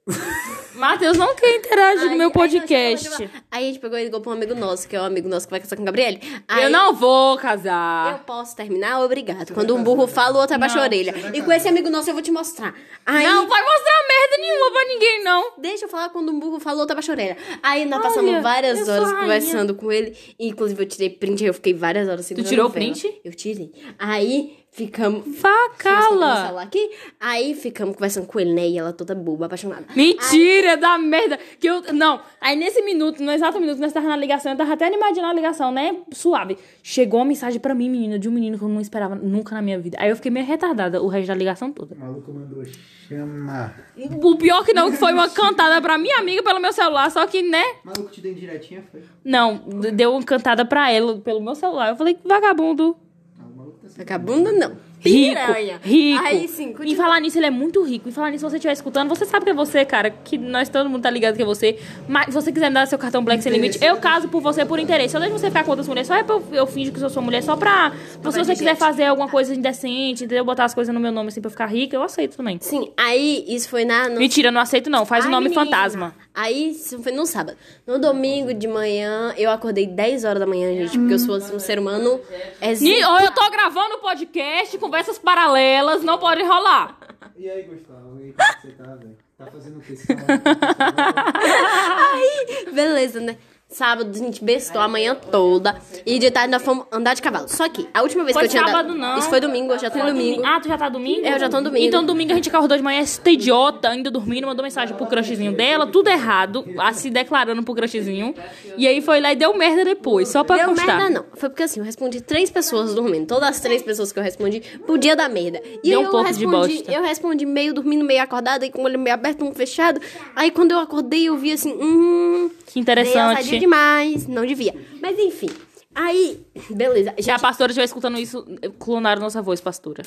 Matheus 0.75 1.17
não 1.17 1.35
quer 1.35 1.55
interagir 1.55 2.09
no 2.09 2.17
meu 2.17 2.31
podcast. 2.31 3.09
Aí 3.51 3.63
a 3.65 3.67
gente 3.67 3.79
pegou 3.79 3.97
e 3.97 4.03
ligou 4.05 4.21
pra 4.21 4.31
um 4.31 4.35
amigo 4.35 4.55
nosso, 4.55 4.87
que 4.87 4.95
é 4.95 5.01
um 5.01 5.05
amigo 5.05 5.27
nosso 5.29 5.45
que 5.47 5.51
vai 5.51 5.59
casar 5.59 5.75
com 5.75 5.81
o 5.81 5.85
Gabriele. 5.85 6.19
Aí 6.47 6.63
Eu 6.63 6.69
não 6.69 6.93
vou 6.93 7.33
Eu 7.35 7.39
casar. 7.39 8.23
posso 8.25 8.55
terminar? 8.55 9.01
Obrigado. 9.01 9.53
Quando 9.53 9.75
um 9.75 9.83
burro 9.83 10.07
fala, 10.07 10.37
o 10.37 10.41
outro 10.41 10.55
abaixa 10.55 10.75
a 10.75 10.77
Não, 10.77 10.83
orelha. 10.85 11.13
E 11.33 11.41
com 11.41 11.51
esse 11.51 11.67
amigo 11.67 11.89
nosso 11.89 12.09
eu 12.09 12.13
vou 12.13 12.23
te 12.23 12.31
mostrar. 12.31 12.73
Aí, 13.05 13.25
Não 13.25 13.47
vai 13.47 13.61
mostrar 13.61 13.93
merda 14.07 14.37
nenhuma 14.41 14.71
pra 14.71 14.85
ninguém, 14.85 15.23
não. 15.23 15.51
Deixa 15.57 15.85
eu 15.85 15.89
falar 15.89 16.09
quando 16.09 16.31
um 16.31 16.39
burro 16.39 16.59
falou, 16.59 16.81
outra 16.81 16.93
abaixa 16.93 17.11
a 17.11 17.15
orelha. 17.15 17.37
Aí 17.61 17.85
nós 17.85 17.99
Olha, 17.99 18.09
passamos 18.09 18.33
eu 18.33 18.41
várias 18.41 18.87
horas 18.87 19.11
conversando 19.13 19.75
com 19.75 19.91
ele. 19.91 20.17
E, 20.39 20.47
inclusive, 20.47 20.81
eu 20.81 20.87
tirei 20.87 21.09
print, 21.09 21.43
aí 21.43 21.49
eu 21.49 21.53
fiquei 21.53 21.73
várias 21.73 22.07
horas 22.07 22.25
sem 22.25 22.35
Tu 22.35 22.43
tirou 22.43 22.67
o 22.67 22.71
print? 22.71 23.21
Eu 23.23 23.33
tirei. 23.33 23.71
Aí 23.99 24.62
ficamos. 24.73 25.23
Vá, 25.39 25.49
Deixa 25.49 25.89
eu 25.89 25.93
mostrar 25.93 26.09
meu 26.09 26.19
cala. 26.19 26.45
celular 26.45 26.63
Aqui. 26.63 26.89
Aí 27.19 27.53
ficamos 27.53 27.95
conversando 27.95 28.27
com 28.27 28.39
ele, 28.39 28.53
né? 28.53 28.67
E 28.67 28.77
ela 28.77 28.91
toda 28.91 29.15
boba, 29.15 29.45
apaixonada. 29.45 29.85
Mentira 29.95 30.75
da 30.77 30.97
merda. 30.97 31.37
Que 31.59 31.67
eu. 31.67 31.81
Não, 31.93 32.19
aí 32.41 32.55
nesse 32.55 32.81
minuto, 32.81 33.23
no 33.23 33.31
exato 33.31 33.59
minuto 33.59 33.75
que 33.75 33.81
nós 33.81 33.93
tava 33.93 34.07
na 34.07 34.17
ligação, 34.17 34.51
eu 34.51 34.57
tava 34.57 34.73
até 34.73 34.85
animadinha 34.85 35.25
na 35.25 35.33
ligação, 35.33 35.71
né? 35.71 35.95
Suave. 36.11 36.57
Chegou 36.81 37.19
uma 37.19 37.25
mensagem 37.25 37.59
pra 37.59 37.73
mim, 37.73 37.89
menina, 37.89 38.19
de 38.19 38.27
um 38.27 38.31
menino 38.31 38.57
que 38.57 38.63
eu 38.63 38.69
não 38.69 38.81
esperava 38.81 39.15
nunca 39.15 39.55
na 39.55 39.61
minha 39.61 39.79
vida. 39.79 39.97
Aí 39.99 40.09
eu 40.09 40.15
fiquei 40.15 40.31
meio 40.31 40.45
retardada 40.45 41.01
o 41.01 41.07
resto 41.07 41.27
da 41.27 41.35
ligação 41.35 41.71
toda. 41.71 41.95
O 41.95 41.99
maluco 41.99 42.31
mandou 42.33 42.63
chamar. 43.07 43.75
O 44.21 44.35
pior 44.37 44.65
que 44.65 44.73
não, 44.73 44.89
que 44.91 44.97
foi 44.97 45.13
uma 45.13 45.29
cantada 45.29 45.81
pra 45.81 45.97
minha 45.97 46.19
amiga 46.19 46.41
pelo 46.41 46.59
meu 46.59 46.73
celular, 46.73 47.09
só 47.11 47.25
que, 47.27 47.41
né? 47.41 47.63
O 47.83 47.87
maluco 47.87 48.09
te 48.11 48.21
deu 48.21 48.33
direitinho, 48.33 48.83
foi? 48.91 49.01
Não, 49.23 49.57
deu 49.93 50.11
uma 50.13 50.23
cantada 50.23 50.65
pra 50.65 50.91
ela 50.91 51.17
pelo 51.19 51.41
meu 51.41 51.55
celular. 51.55 51.89
Eu 51.89 51.95
falei, 51.95 52.17
vagabundo. 52.23 52.95
Ah, 53.39 53.43
o 53.45 53.57
maluco 53.57 53.72
tá 53.72 53.72
sem 53.72 53.72
Vagabunda, 53.97 54.51
não. 54.51 54.77
Rico, 55.03 55.35
Piranha. 55.35 55.79
rico. 55.83 56.23
Aí 56.23 56.47
sim, 56.47 56.65
Em 56.69 56.73
continua. 56.73 56.95
falar 57.03 57.19
nisso, 57.19 57.37
ele 57.37 57.45
é 57.45 57.51
muito 57.51 57.83
rico. 57.83 58.07
Em 58.09 58.11
falar 58.11 58.31
nisso, 58.31 58.45
se 58.45 58.49
você 58.51 58.57
estiver 58.57 58.73
escutando, 58.73 59.09
você 59.09 59.25
sabe 59.25 59.45
que 59.45 59.51
é 59.51 59.53
você, 59.53 59.83
cara. 59.85 60.09
Que 60.09 60.37
nós 60.37 60.69
todo 60.69 60.89
mundo 60.89 61.01
tá 61.01 61.09
ligado 61.09 61.35
que 61.35 61.41
é 61.41 61.45
você. 61.45 61.77
Mas 62.07 62.27
se 62.27 62.31
você 62.31 62.51
quiser 62.51 62.69
me 62.69 62.75
dar 62.75 62.87
seu 62.87 62.97
cartão 62.97 63.23
Black 63.23 63.43
sem 63.43 63.51
limite, 63.51 63.77
eu 63.83 63.97
caso 63.97 64.27
por 64.29 64.41
você 64.41 64.65
por 64.65 64.79
interesse. 64.79 65.15
Eu 65.15 65.21
deixo 65.21 65.37
você 65.37 65.47
ficar 65.47 65.63
com 65.63 65.71
outras 65.71 65.87
mulheres. 65.87 66.07
Só 66.07 66.15
é 66.15 66.23
pra 66.23 66.35
eu, 66.35 66.43
eu 66.51 66.67
finjo 66.67 66.91
que 66.91 67.01
eu 67.01 67.09
sou 67.09 67.21
mulher, 67.21 67.43
só 67.43 67.55
pra. 67.55 67.91
pra 68.21 68.31
se 68.31 68.37
você 68.39 68.53
quiser 68.55 68.75
fazer 68.75 69.05
alguma 69.05 69.27
coisa 69.29 69.53
indecente, 69.53 70.23
entendeu? 70.25 70.45
Botar 70.45 70.65
as 70.65 70.73
coisas 70.73 70.93
no 70.93 70.99
meu 70.99 71.11
nome 71.11 71.29
assim 71.29 71.41
pra 71.41 71.47
eu 71.47 71.51
ficar 71.51 71.65
rica, 71.67 71.95
eu 71.95 72.03
aceito 72.03 72.37
também. 72.37 72.57
Sim, 72.61 72.91
aí 72.97 73.43
isso 73.47 73.69
foi 73.69 73.85
na. 73.85 74.09
no- 74.09 74.19
Mentira, 74.19 74.51
não 74.51 74.61
aceito 74.61 74.89
não. 74.89 75.05
Faz 75.05 75.25
o 75.25 75.27
Ai, 75.27 75.31
nome 75.31 75.49
menina. 75.49 75.65
fantasma. 75.65 76.15
Aí 76.35 76.71
isso 76.71 77.01
foi 77.03 77.11
no 77.11 77.25
sábado. 77.27 77.55
No 77.85 77.99
domingo 77.99 78.53
de 78.55 78.67
manhã, 78.67 79.33
eu 79.37 79.51
acordei 79.51 79.85
10 79.85 80.23
horas 80.23 80.39
da 80.39 80.47
manhã, 80.47 80.73
gente, 80.73 80.97
porque 80.97 81.13
eu 81.13 81.19
sou 81.19 81.35
assim, 81.35 81.55
um 81.55 81.59
ser 81.59 81.77
humano. 81.77 82.19
Ou 82.61 83.19
eu 83.19 83.31
tô 83.31 83.49
gravando 83.51 83.99
podcast, 83.99 84.77
conversas 84.93 85.17
paralelas, 85.17 86.03
não 86.03 86.19
pode 86.19 86.43
rolar. 86.43 86.99
E 87.35 87.49
aí, 87.49 87.63
Gustavo? 87.63 88.19
E 88.19 88.25
aí, 88.25 88.33
como 88.33 88.47
é 88.47 88.53
que 88.53 88.61
você 88.61 88.71
tá, 88.73 88.95
velho? 88.95 89.17
Tá 89.35 89.47
fazendo 89.47 89.79
o? 89.79 89.81
Você 89.81 90.15
tá 90.15 90.23
Beleza, 92.71 93.19
né? 93.19 93.39
Sábado 93.73 94.09
a 94.13 94.17
gente 94.17 94.43
bestou 94.43 94.79
a 94.79 94.87
manhã 94.87 95.15
toda. 95.15 95.75
E 96.05 96.19
de 96.19 96.29
tarde 96.29 96.51
nós 96.51 96.61
fomos 96.61 96.85
andar 96.91 97.15
de 97.15 97.21
cavalo. 97.21 97.49
Só 97.49 97.67
que 97.67 97.87
a 97.93 98.01
última 98.03 98.23
vez 98.23 98.33
Foi 98.33 98.43
que 98.43 98.47
eu 98.47 98.51
tinha 98.51 98.63
sábado, 98.65 98.91
andado. 98.93 98.97
não. 98.99 99.17
Isso 99.17 99.29
foi 99.29 99.39
domingo, 99.39 99.73
eu 99.73 99.79
já 99.79 99.89
tô 99.89 99.97
em 99.99 100.05
domingo. 100.05 100.43
Ah, 100.45 100.59
tu 100.61 100.67
já 100.67 100.77
tá 100.77 100.89
domingo? 100.89 101.25
É, 101.25 101.33
eu 101.33 101.39
já 101.39 101.49
tô 101.49 101.57
no 101.57 101.63
domingo. 101.63 101.85
Então 101.85 102.05
domingo 102.05 102.31
a 102.31 102.35
gente 102.35 102.49
acordou 102.49 102.77
de 102.77 102.83
manhã, 102.83 102.99
esta 103.01 103.29
idiota, 103.31 103.89
ainda 103.89 104.11
dormindo, 104.11 104.45
mandou 104.45 104.63
mensagem 104.63 104.95
pro 104.95 105.07
crushzinho 105.07 105.51
dela, 105.53 105.87
tudo 105.87 106.07
errado, 106.09 106.63
a 106.77 106.93
se 106.93 107.09
declarando 107.09 107.63
pro 107.63 107.73
crushzinho. 107.73 108.35
E 108.77 108.87
aí 108.87 109.01
foi 109.01 109.19
lá 109.19 109.33
e 109.33 109.35
deu 109.35 109.57
merda 109.57 109.83
depois, 109.83 110.27
só 110.29 110.43
pra 110.43 110.57
Deu 110.57 110.67
constar. 110.69 110.85
merda, 110.97 111.09
não. 111.09 111.25
Foi 111.33 111.49
porque 111.49 111.63
assim, 111.63 111.79
eu 111.79 111.85
respondi 111.85 112.21
três 112.21 112.51
pessoas 112.51 112.93
dormindo. 112.93 113.25
Todas 113.27 113.49
as 113.49 113.59
três 113.59 113.81
pessoas 113.81 114.11
que 114.11 114.19
eu 114.19 114.23
respondi 114.23 114.61
podia 114.85 115.15
dar 115.15 115.29
merda. 115.29 115.59
E 115.83 115.89
Deu 115.89 116.01
um 116.01 116.03
eu 116.03 116.11
pouco 116.11 116.31
de 116.31 116.45
respondi, 116.45 116.75
bosta. 116.75 116.91
eu 116.91 117.01
respondi 117.01 117.45
meio 117.45 117.73
dormindo, 117.73 118.05
meio 118.05 118.21
acordada, 118.21 118.65
e 118.65 118.69
com 118.69 118.81
o 118.81 118.85
olho 118.85 118.99
meio 118.99 119.15
aberto, 119.15 119.43
um 119.43 119.51
fechado. 119.53 119.99
Aí 120.35 120.51
quando 120.51 120.71
eu 120.71 120.79
acordei, 120.79 121.25
eu 121.27 121.35
vi 121.37 121.51
assim, 121.53 121.73
hum. 121.73 122.51
Que 122.67 122.79
interessante. 122.79 123.62
Demais. 123.63 124.27
Não 124.27 124.45
devia. 124.45 124.73
Mas 125.01 125.17
enfim. 125.19 125.49
Aí, 125.95 126.45
beleza. 126.71 127.13
Se 127.21 127.29
a 127.31 127.37
pastora 127.39 127.71
estiver 127.71 127.85
escutando 127.85 128.17
isso, 128.17 128.45
clonaram 128.79 129.21
nossa 129.21 129.41
voz, 129.41 129.61
pastora. 129.61 130.03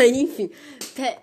Aí, 0.00 0.20
enfim. 0.22 0.50
Pe- 0.94 1.16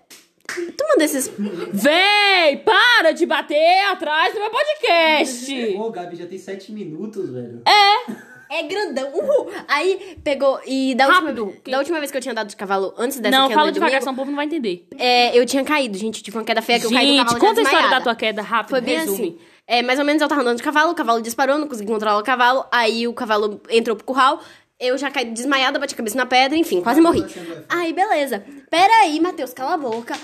Tu 0.45 0.83
manda 0.89 1.05
esses. 1.05 1.31
Véi, 1.71 2.57
para 2.57 3.11
de 3.13 3.25
bater 3.25 3.85
atrás 3.91 4.33
do 4.33 4.41
meu 4.41 4.49
podcast. 4.51 5.75
Ô, 5.77 5.89
Gabi, 5.89 6.17
já 6.17 6.25
tem 6.27 6.37
sete 6.37 6.71
minutos, 6.73 7.29
velho. 7.31 7.61
É 7.65 8.32
grandão. 8.61 9.09
Uhul. 9.11 9.49
Aí 9.67 10.17
pegou. 10.23 10.59
E 10.67 10.93
da 10.93 11.07
última, 11.07 11.29
Rápido. 11.29 11.55
da 11.67 11.77
última 11.79 11.97
vez 11.99 12.11
que 12.11 12.17
eu 12.17 12.21
tinha 12.21 12.31
andado 12.33 12.47
de 12.49 12.55
cavalo, 12.55 12.93
antes 12.97 13.19
dessa 13.19 13.35
Não, 13.35 13.47
que 13.47 13.53
eu 13.53 13.57
fala 13.57 13.71
devagar, 13.71 13.99
domingo, 13.99 14.03
senão 14.03 14.13
o 14.13 14.15
povo 14.15 14.29
não 14.29 14.35
vai 14.35 14.45
entender. 14.45 14.87
é, 14.99 15.35
eu 15.37 15.43
tinha 15.45 15.63
caído, 15.63 15.97
gente. 15.97 16.21
Tive 16.21 16.37
uma 16.37 16.43
queda 16.43 16.61
feia 16.61 16.79
que 16.79 16.85
eu 16.85 16.91
caí 16.91 17.07
do 17.07 17.13
Gente, 17.13 17.25
cavalo 17.25 17.39
conta 17.39 17.59
a 17.59 17.63
história 17.63 17.89
da 17.89 18.01
tua 18.01 18.15
queda 18.15 18.41
rápido, 18.43 18.69
Foi 18.69 18.81
bem 18.81 18.99
resume. 18.99 19.17
assim. 19.17 19.37
É, 19.65 19.81
mais 19.81 19.97
ou 19.97 20.05
menos 20.05 20.21
eu 20.21 20.27
tava 20.27 20.41
andando 20.41 20.57
de 20.57 20.63
cavalo, 20.63 20.91
o 20.91 20.95
cavalo 20.95 21.21
disparou, 21.21 21.57
não 21.57 21.67
consegui 21.67 21.89
controlar 21.91 22.19
o 22.19 22.23
cavalo. 22.23 22.65
Aí 22.71 23.07
o 23.07 23.13
cavalo 23.13 23.59
entrou 23.69 23.95
pro 23.95 24.05
curral. 24.05 24.39
Eu 24.79 24.97
já 24.97 25.09
caí 25.09 25.23
desmaiada, 25.25 25.79
bati 25.79 25.93
a 25.93 25.97
cabeça 25.97 26.17
na 26.17 26.25
pedra, 26.25 26.57
enfim, 26.57 26.81
quase 26.81 26.99
morri. 26.99 27.23
Aí, 27.69 27.93
beleza. 27.93 28.43
Pera 28.69 28.91
aí, 29.03 29.19
Matheus, 29.21 29.53
cala 29.53 29.75
a 29.75 29.77
boca. 29.77 30.13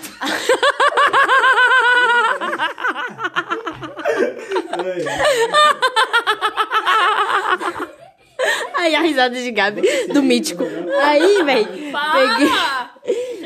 Aí 8.80 8.94
a 8.94 9.00
risada 9.02 9.34
de 9.34 9.50
Gabi, 9.50 9.82
do 10.12 10.22
mítico. 10.22 10.64
Aí, 11.02 11.42
véi, 11.44 11.64
peguei... 11.66 12.50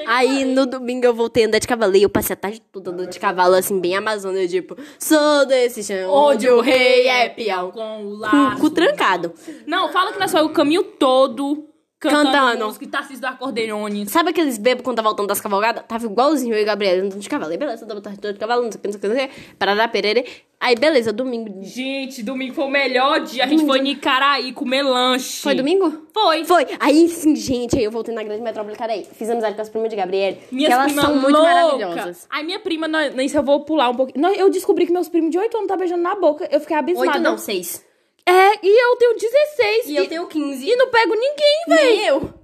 Aí 0.06 0.44
no 0.44 0.66
domingo 0.66 1.06
eu 1.06 1.14
voltei 1.14 1.44
a 1.44 1.46
andar 1.46 1.58
de 1.58 1.66
cavalo 1.66 1.96
e 1.96 2.02
eu 2.02 2.10
passei 2.10 2.34
a 2.34 2.36
tarde 2.36 2.60
toda 2.70 2.90
andando 2.90 3.08
de 3.10 3.18
cavalo, 3.18 3.54
assim, 3.54 3.80
bem 3.80 3.96
amazônia, 3.96 4.46
tipo, 4.46 4.76
sou 4.98 5.46
desse 5.46 5.82
chão 5.82 6.10
onde 6.12 6.48
o 6.48 6.60
rei 6.60 7.06
é 7.08 7.28
peão. 7.30 7.70
Com 7.70 8.02
o 8.04 8.10
Com 8.10 8.16
laço. 8.18 8.56
o 8.56 8.60
cu 8.60 8.70
trancado. 8.70 9.32
Não, 9.66 9.88
fala 9.90 10.12
que 10.12 10.18
nós 10.18 10.30
foi 10.30 10.42
o 10.42 10.50
caminho 10.50 10.82
todo 10.82 11.66
cantando, 11.98 12.30
Cantando. 12.32 12.66
música 12.66 12.84
e 12.84 12.88
Tarcísio 12.88 13.20
do 13.22 13.26
Acordeone. 13.28 14.06
Sabe 14.06 14.28
aqueles 14.30 14.58
bebos 14.58 14.84
quando 14.84 14.96
tá 14.96 15.02
voltando 15.02 15.26
das 15.28 15.40
cavalgadas? 15.40 15.84
Tava 15.88 16.04
igualzinho 16.04 16.54
eu 16.54 16.60
e 16.60 16.64
Gabriela 16.64 17.02
andando 17.02 17.18
de 17.20 17.28
cavalo. 17.28 17.52
E 17.52 17.56
beleza, 17.56 17.86
tava 17.86 18.00
tarde 18.02 18.18
toda 18.20 18.34
de 18.34 18.38
cavalo, 18.38 18.62
não 18.62 18.70
sei 18.70 18.78
o 18.78 18.82
que, 18.82 18.88
não 18.88 18.92
sei 18.92 18.98
o 18.98 19.00
que, 19.00 19.08
não 19.08 19.16
sei 19.16 19.24
o 19.24 19.28
que. 19.30 19.54
Parará, 19.54 19.88
perere. 19.88 20.26
Aí, 20.66 20.74
beleza, 20.76 21.12
domingo. 21.12 21.62
Gente, 21.62 22.22
domingo 22.22 22.54
foi 22.54 22.64
o 22.64 22.70
melhor 22.70 23.20
dia. 23.20 23.44
A 23.44 23.46
gente 23.46 23.66
foi 23.66 23.80
em 23.80 23.90
Icaraí 23.90 24.50
comer 24.54 24.82
lanche. 24.82 25.42
Foi 25.42 25.54
domingo? 25.54 26.06
Foi. 26.14 26.42
Foi. 26.46 26.66
Aí, 26.80 27.06
sim, 27.10 27.36
gente, 27.36 27.76
aí 27.76 27.84
eu 27.84 27.90
voltei 27.90 28.14
na 28.14 28.22
grande 28.22 28.40
metrópole 28.42 28.74
Caraí. 28.74 29.06
Fiz 29.12 29.28
amizade 29.28 29.54
com 29.56 29.60
as 29.60 29.68
primas 29.68 29.90
de 29.90 29.96
Gabriele. 29.96 30.38
Minhas 30.50 30.68
que 30.68 30.72
elas 30.72 30.86
primas 30.86 31.04
são 31.04 31.16
muito 31.16 31.36
louca. 31.36 31.54
maravilhosas. 31.54 32.26
Aí 32.30 32.42
minha 32.46 32.58
prima, 32.60 32.88
não- 32.88 33.10
nem 33.10 33.28
se 33.28 33.36
eu 33.36 33.42
vou 33.42 33.60
pular 33.66 33.90
um 33.90 33.94
pouquinho. 33.94 34.26
Eu 34.34 34.48
descobri 34.48 34.86
que 34.86 34.92
meus 34.92 35.06
primos 35.10 35.30
de 35.30 35.36
8 35.38 35.54
anos 35.54 35.68
tá 35.68 35.76
beijando 35.76 36.02
na 36.02 36.14
boca. 36.14 36.48
Eu 36.50 36.60
fiquei 36.60 36.76
abismada. 36.78 37.10
Oito 37.10 37.20
não, 37.20 37.36
seis. 37.36 37.84
É, 38.26 38.66
e 38.66 38.84
eu 38.90 38.96
tenho 38.96 39.16
16. 39.18 39.86
E 39.90 39.96
eu 39.96 40.08
tenho 40.08 40.26
15. 40.26 40.66
E 40.66 40.76
não 40.76 40.88
pego 40.90 41.14
ninguém, 41.14 41.64
velho. 41.68 41.90
Nem 41.98 42.06
eu. 42.06 42.34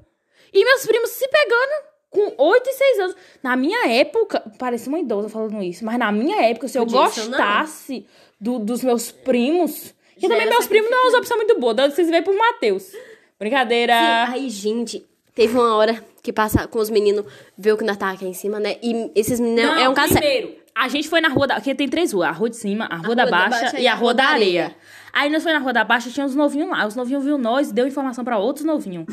E 0.53 0.62
meus 0.62 0.85
primos 0.85 1.09
se 1.09 1.27
pegando 1.27 1.90
com 2.11 2.35
8 2.37 2.69
e 2.69 2.73
6 2.73 2.99
anos. 2.99 3.17
Na 3.43 3.57
minha 3.57 3.88
época, 3.88 4.43
parece 4.59 4.88
uma 4.88 4.99
idosa 4.99 5.29
falando 5.29 5.62
isso, 5.62 5.85
mas 5.85 5.99
na 5.99 6.11
minha 6.12 6.43
época, 6.43 6.67
se 6.69 6.76
eu 6.79 6.85
não. 6.85 6.93
gostasse 6.93 8.05
do- 8.40 8.59
dos 8.59 8.83
meus 8.83 9.11
primos. 9.12 9.95
E 10.17 10.29
também 10.29 10.47
meus 10.49 10.67
primos 10.67 10.90
não 10.90 10.99
é 10.99 11.09
uma 11.11 11.19
opção 11.19 11.37
muito 11.38 11.59
boa. 11.59 11.73
Dá 11.73 11.88
vocês 11.88 12.07
verem 12.09 12.23
pro 12.23 12.37
Matheus. 12.37 12.93
Brincadeira. 13.38 13.95
Aí, 14.31 14.50
gente, 14.50 15.07
teve 15.35 15.55
uma 15.57 15.75
hora 15.76 16.05
que 16.23 16.31
passa 16.33 16.69
com 16.69 16.79
os 16.79 16.90
meninos, 16.90 17.25
vê 17.57 17.73
o 17.73 17.76
que 17.79 17.85
nós 17.85 17.97
tava 17.97 18.12
aqui 18.12 18.26
em 18.26 18.35
cima, 18.35 18.61
né? 18.61 18.76
E 18.83 19.11
esses 19.14 19.40
meninos. 19.40 19.81
é 19.81 19.88
um 19.88 19.95
caso 19.95 20.12
primeiro, 20.12 20.55
a 20.81 20.89
gente 20.89 21.11
foi 21.11 21.21
na 21.21 21.29
rua 21.29 21.47
da... 21.47 21.57
Aqui 21.57 21.75
tem 21.75 21.87
três 21.87 22.11
ruas. 22.11 22.31
A 22.31 22.33
rua 22.33 22.49
de 22.49 22.57
cima, 22.57 22.87
a 22.87 22.97
rua, 22.97 23.15
da, 23.15 23.25
Rua 23.25 23.31
da 23.31 23.31
Baixa, 23.31 23.61
Baixa 23.65 23.79
e 23.79 23.87
a 23.87 23.95
rua 23.95 24.15
da 24.15 24.25
areia. 24.25 24.75
Aí 25.13 25.29
nós 25.29 25.43
foi 25.43 25.53
na 25.53 25.59
rua 25.59 25.75
da 25.75 25.85
Baixa, 25.85 26.09
tinha 26.11 26.25
uns 26.25 26.35
novinhos 26.35 26.71
lá. 26.71 26.87
Os 26.87 26.97
novinhos 26.97 27.23
viu 27.23 27.37
nós, 27.37 27.71
deu 27.71 27.87
informação 27.87 28.25
pra 28.25 28.39
outros 28.39 28.65
novinhos. 28.65 29.05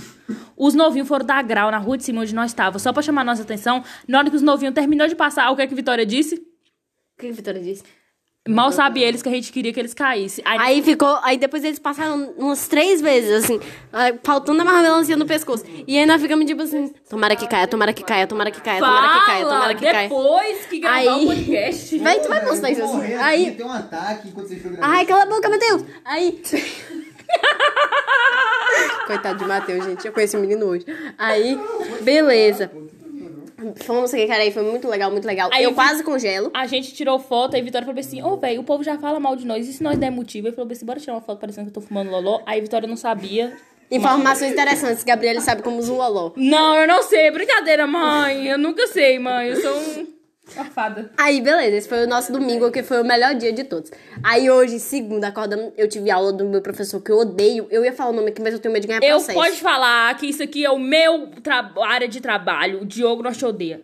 Os 0.55 0.73
novinhos 0.73 1.09
foram 1.09 1.25
dar 1.25 1.43
grau 1.43 1.69
na 1.69 1.77
rua 1.77 1.97
de 1.97 2.05
cima 2.05 2.21
onde 2.21 2.33
nós 2.33 2.51
estávamos, 2.51 2.81
só 2.81 2.93
pra 2.93 3.01
chamar 3.01 3.25
nossa 3.25 3.41
atenção. 3.41 3.83
Na 4.07 4.19
hora 4.19 4.29
que 4.29 4.35
os 4.37 4.41
novinhos 4.41 4.73
terminou 4.73 5.09
de 5.09 5.15
passar, 5.15 5.51
o 5.51 5.57
que 5.57 5.61
é 5.61 5.67
que 5.67 5.75
Vitória 5.75 6.05
disse? 6.05 6.35
O 6.35 7.19
que 7.19 7.27
a 7.27 7.31
Vitória 7.33 7.61
disse? 7.61 7.83
Mal 8.47 8.71
sabe 8.71 9.01
eles 9.03 9.21
que 9.21 9.29
a 9.29 9.31
gente 9.31 9.51
queria 9.51 9.73
que 9.73 9.79
eles 9.79 9.93
caíssem. 9.93 10.43
Aí, 10.47 10.57
Aí 10.59 10.81
ficou. 10.81 11.19
Aí 11.23 11.37
depois 11.37 11.63
eles 11.63 11.79
passaram 11.79 12.33
umas 12.37 12.67
três 12.67 13.01
vezes, 13.01 13.43
assim, 13.43 13.59
faltando 14.23 14.61
a 14.61 14.65
melancia 14.65 15.15
no 15.17 15.25
pescoço. 15.25 15.63
E 15.87 15.97
aí 15.97 16.05
nós 16.05 16.21
ficamos 16.21 16.45
tipo 16.45 16.61
assim: 16.61 16.93
tomara 17.09 17.35
que 17.35 17.47
caia, 17.47 17.67
tomara 17.67 17.93
que 17.93 18.03
caia, 18.03 18.27
tomara 18.27 18.51
que 18.51 18.61
caia, 18.61 18.79
tomara 18.79 19.19
que 19.19 19.25
caia, 19.25 19.45
tomara 19.45 19.75
que 19.75 19.85
caia. 19.85 20.09
depois 20.09 20.65
que 20.65 20.79
gravar 20.79 20.95
Aí- 20.97 21.23
o 21.23 21.27
podcast. 21.27 21.97
Vai, 21.99 22.19
tu 22.19 22.27
vai 22.29 22.45
mostrar 22.45 22.71
isso 22.71 22.83
assim. 22.83 23.13
Aí. 23.15 23.51
tem 23.51 23.65
um 23.65 23.71
ataque 23.71 24.27
enquanto 24.29 24.47
vocês. 24.47 24.61
Ai, 24.81 25.05
cala 25.05 25.23
a 25.23 25.25
boca, 25.25 25.49
Matheus! 25.49 25.83
Aí. 26.05 26.41
Coitado 29.07 29.39
de 29.39 29.45
Matheus, 29.45 29.85
gente. 29.85 30.05
Eu 30.05 30.13
conheci 30.13 30.37
o 30.37 30.39
menino 30.39 30.65
hoje. 30.65 30.85
Aí, 31.17 31.59
beleza. 32.01 32.71
Fomos 33.83 34.13
aqui, 34.13 34.27
cara, 34.27 34.43
aí 34.43 34.51
foi 34.51 34.63
muito 34.63 34.87
legal, 34.87 35.09
muito 35.09 35.25
legal. 35.25 35.49
Aí 35.51 35.63
eu 35.63 35.69
eu 35.69 35.69
vi- 35.71 35.75
quase 35.75 36.03
congelo. 36.03 36.51
A 36.53 36.67
gente 36.67 36.93
tirou 36.93 37.17
foto, 37.17 37.55
aí 37.55 37.61
Vitória 37.61 37.85
falou 37.85 37.99
assim: 37.99 38.21
Ô, 38.21 38.37
velho, 38.37 38.61
o 38.61 38.63
povo 38.63 38.83
já 38.83 38.97
fala 38.97 39.19
mal 39.19 39.35
de 39.35 39.45
nós, 39.47 39.67
e 39.67 39.73
se 39.73 39.81
nós 39.81 39.97
der 39.97 40.11
motivo? 40.11 40.47
Ele 40.47 40.55
falou 40.55 40.71
assim: 40.71 40.85
bora 40.85 40.99
tirar 40.99 41.13
uma 41.13 41.21
foto 41.21 41.39
parecendo 41.39 41.71
que 41.71 41.77
eu 41.77 41.81
tô 41.81 41.87
fumando 41.87 42.11
loló. 42.11 42.41
Aí 42.45 42.61
Vitória 42.61 42.87
não 42.87 42.95
sabia. 42.97 43.57
Informações 43.89 44.51
interessantes. 44.51 45.03
Gabriele 45.03 45.39
sabe 45.41 45.61
como 45.63 45.77
usa 45.77 45.93
o 45.93 45.97
loló. 45.97 46.31
Não, 46.35 46.75
eu 46.75 46.87
não 46.87 47.01
sei, 47.03 47.31
brincadeira, 47.31 47.87
mãe. 47.87 48.45
Eu 48.47 48.57
nunca 48.57 48.85
sei, 48.87 49.17
mãe. 49.17 49.47
Eu 49.47 49.55
sou 49.61 49.75
um. 49.75 50.06
Safada. 50.57 51.11
Aí, 51.17 51.39
beleza, 51.41 51.75
esse 51.77 51.87
foi 51.87 52.03
o 52.03 52.07
nosso 52.07 52.31
domingo, 52.31 52.69
que 52.71 52.83
foi 52.83 53.01
o 53.01 53.05
melhor 53.05 53.35
dia 53.35 53.53
de 53.53 53.63
todos. 53.63 53.91
Aí 54.23 54.49
hoje, 54.49 54.79
segunda, 54.79 55.27
acordando, 55.27 55.71
eu 55.77 55.87
tive 55.87 56.09
aula 56.11 56.33
do 56.33 56.43
meu 56.45 56.61
professor 56.61 56.99
que 57.01 57.11
eu 57.11 57.17
odeio. 57.19 57.67
Eu 57.69 57.85
ia 57.85 57.93
falar 57.93 58.09
o 58.09 58.13
nome 58.13 58.29
aqui, 58.29 58.41
mas 58.41 58.53
eu 58.53 58.59
tenho 58.59 58.73
medo 58.73 58.81
de 58.81 58.87
ganhar 58.87 59.03
Eu 59.03 59.17
processo. 59.17 59.37
pode 59.37 59.55
falar 59.57 60.15
que 60.17 60.25
isso 60.27 60.41
aqui 60.43 60.65
é 60.65 60.69
o 60.71 60.79
meu 60.79 61.29
área 61.85 62.07
de 62.07 62.19
trabalho. 62.19 62.81
O 62.81 62.85
Diogo 62.85 63.23
não 63.23 63.31
te 63.31 63.45
odeia. 63.45 63.81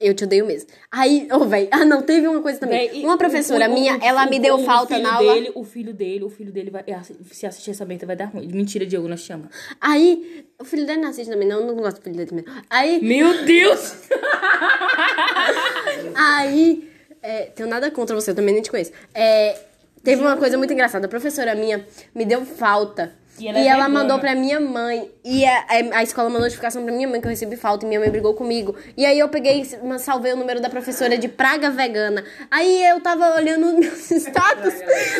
Eu 0.00 0.12
te 0.12 0.24
odeio 0.24 0.44
mesmo. 0.44 0.68
Aí, 0.90 1.28
ô, 1.32 1.44
véi, 1.46 1.68
ah, 1.70 1.84
não, 1.84 2.02
teve 2.02 2.26
uma 2.26 2.42
coisa 2.42 2.58
também. 2.58 2.88
Véi, 2.90 3.04
uma 3.04 3.16
professora 3.16 3.68
o- 3.68 3.70
o- 3.70 3.74
minha, 3.74 3.96
o- 3.96 4.02
ela 4.04 4.26
me 4.26 4.38
deu 4.38 4.58
falta 4.58 4.98
na 4.98 5.14
aula. 5.14 5.34
Dele, 5.34 5.52
o 5.54 5.62
filho 5.64 5.94
dele, 5.94 6.24
o 6.24 6.28
filho 6.28 6.52
dele 6.52 6.70
vai. 6.70 6.84
Se 7.30 7.46
assistir 7.46 7.70
essa 7.70 7.84
benta 7.84 8.04
vai 8.04 8.16
dar 8.16 8.26
ruim. 8.26 8.46
Mentira, 8.52 8.84
Diogo, 8.84 9.08
nós 9.08 9.20
te 9.22 9.28
chama. 9.28 9.48
Aí, 9.80 10.46
o 10.60 10.64
filho 10.64 10.84
dele 10.84 11.00
não 11.00 11.08
assiste 11.10 11.30
também, 11.30 11.46
não, 11.48 11.60
eu 11.60 11.66
não 11.66 11.76
gosto 11.76 11.98
do 11.98 12.02
filho 12.02 12.16
dele 12.16 12.28
também. 12.28 12.44
Aí, 12.68 13.00
Meu 13.02 13.44
Deus! 13.44 13.94
aí, 16.14 16.90
é, 17.22 17.42
tenho 17.54 17.68
nada 17.68 17.90
contra 17.90 18.14
você, 18.14 18.30
eu 18.30 18.34
também 18.34 18.54
nem 18.54 18.62
te 18.62 18.70
conheço. 18.70 18.92
É, 19.14 19.58
teve 20.02 20.20
uma 20.20 20.36
coisa 20.36 20.58
muito 20.58 20.72
engraçada, 20.72 21.06
a 21.06 21.08
professora 21.08 21.54
minha 21.54 21.86
me 22.14 22.24
deu 22.24 22.44
falta. 22.44 23.12
E 23.38 23.44
E 23.44 23.48
ela 23.48 23.58
ela, 23.58 23.68
é 23.68 23.72
vegana. 23.74 23.88
mandou 23.88 24.18
pra 24.18 24.34
minha 24.34 24.60
mãe. 24.60 25.10
E 25.24 25.44
a, 25.44 25.64
a- 25.94 26.02
escola 26.02 26.28
mandou 26.28 26.42
notificação 26.42 26.84
pra 26.84 26.92
minha 26.92 27.08
mãe 27.08 27.20
que 27.20 27.26
eu 27.26 27.30
recebi 27.30 27.56
falta 27.56 27.84
e 27.84 27.88
minha 27.88 27.98
mãe 27.98 28.10
brigou 28.10 28.34
comigo. 28.34 28.76
E 28.96 29.04
aí 29.04 29.18
eu 29.18 29.28
peguei, 29.28 29.64
salvei 29.98 30.32
o 30.32 30.36
número 30.36 30.60
da 30.60 30.68
professora 30.70 31.16
de 31.18 31.26
praga 31.28 31.70
vegana. 31.70 32.24
Aí 32.50 32.84
eu 32.86 33.00
tava 33.00 33.34
olhando 33.36 33.66
os 33.66 33.74
meus 33.74 34.10
status. 34.12 34.74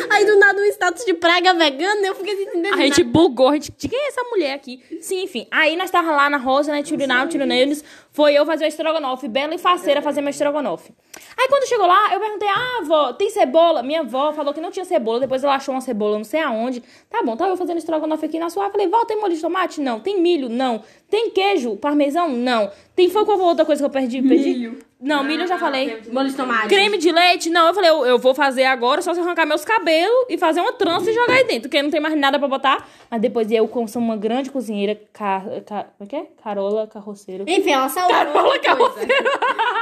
aí 0.09 0.25
do 0.25 0.37
nada 0.39 0.61
um 0.61 0.65
status 0.65 1.03
de 1.05 1.13
praga 1.15 1.53
vegana, 1.53 2.05
eu 2.07 2.15
fiquei 2.15 2.33
entender 2.43 2.69
A 2.69 2.77
gente 2.77 3.03
bugou, 3.03 3.49
a 3.49 3.53
gente. 3.53 3.71
De 3.77 3.87
quem 3.87 3.99
é 3.99 4.07
essa 4.07 4.23
mulher 4.23 4.53
aqui? 4.53 4.81
Sim, 5.01 5.23
enfim. 5.23 5.47
Aí 5.51 5.75
nós 5.75 5.91
tava 5.91 6.11
lá 6.11 6.29
na 6.29 6.37
Rosa, 6.37 6.71
né? 6.71 6.81
Tirinal, 6.83 7.27
tiro 7.27 7.45
neles. 7.45 7.83
Foi 8.11 8.33
eu 8.33 8.45
fazer 8.45 8.63
o 8.63 8.67
estrogonofe, 8.67 9.27
bela 9.27 9.53
e 9.53 9.57
faceira 9.57 10.01
fazer 10.01 10.21
meu 10.21 10.29
estrogonofe. 10.29 10.93
Aí 11.37 11.47
quando 11.49 11.67
chegou 11.67 11.85
lá, 11.85 12.13
eu 12.13 12.19
perguntei: 12.19 12.47
Ah, 12.47 12.79
avó, 12.81 13.13
tem 13.13 13.29
cebola? 13.29 13.83
Minha 13.83 14.01
avó 14.01 14.31
falou 14.33 14.53
que 14.53 14.61
não 14.61 14.71
tinha 14.71 14.85
cebola. 14.85 15.19
Depois 15.19 15.43
ela 15.43 15.55
achou 15.55 15.73
uma 15.75 15.81
cebola, 15.81 16.17
não 16.17 16.23
sei 16.23 16.41
aonde. 16.41 16.81
Tá 17.09 17.21
bom, 17.23 17.35
tava 17.35 17.51
eu 17.51 17.57
fazendo 17.57 17.77
estrogonofe 17.77 18.25
aqui 18.25 18.39
na 18.39 18.49
sua. 18.49 18.69
Falei: 18.69 18.87
Vó, 18.87 19.03
tem 19.05 19.19
molho 19.19 19.35
de 19.35 19.41
tomate? 19.41 19.81
Não. 19.81 19.99
Tem 19.99 20.21
milho? 20.21 20.49
Não. 20.49 20.81
Tem 21.09 21.29
queijo? 21.29 21.75
Parmesão? 21.77 22.29
Não. 22.29 22.71
Tem 22.95 23.09
foi 23.09 23.25
qual 23.25 23.39
outra 23.39 23.65
coisa 23.65 23.81
que 23.81 23.85
eu 23.85 23.89
perdi? 23.89 24.21
perdi? 24.21 24.71
Não, 24.99 25.23
milho 25.23 25.43
eu 25.43 25.47
já 25.47 25.57
falei. 25.57 26.01
Molho 26.11 26.29
de 26.29 26.35
tomate. 26.35 26.67
Creme 26.67 26.97
de 26.97 27.11
leite? 27.11 27.49
Não, 27.49 27.67
eu 27.67 27.73
falei, 27.73 27.89
eu, 27.89 28.05
eu 28.05 28.17
vou 28.17 28.33
fazer 28.33 28.63
agora 28.63 29.01
só 29.01 29.13
se 29.13 29.19
arrancar 29.19 29.45
meus 29.45 29.63
cabelos 29.63 30.25
e 30.29 30.37
fazer 30.37 30.61
uma 30.61 30.73
trança 30.73 31.11
e 31.11 31.13
jogar 31.13 31.33
aí 31.33 31.43
dentro, 31.43 31.63
porque 31.63 31.81
não 31.81 31.91
tem 31.91 31.99
mais 31.99 32.17
nada 32.17 32.39
pra 32.39 32.47
botar. 32.47 32.87
Mas 33.11 33.21
depois 33.21 33.51
eu, 33.51 33.67
como 33.67 33.87
sou 33.87 34.01
uma 34.01 34.15
grande 34.15 34.49
cozinheira, 34.49 34.99
ca, 35.13 35.43
ca, 35.65 35.83
como 35.97 36.01
é 36.01 36.05
que 36.07 36.15
é? 36.15 36.25
Carola 36.41 36.87
Carroceiro. 36.87 37.43
Enfim, 37.45 37.71
ela 37.71 37.89
salvou 37.89 38.15
Carola 38.15 38.55
ela 38.63 38.95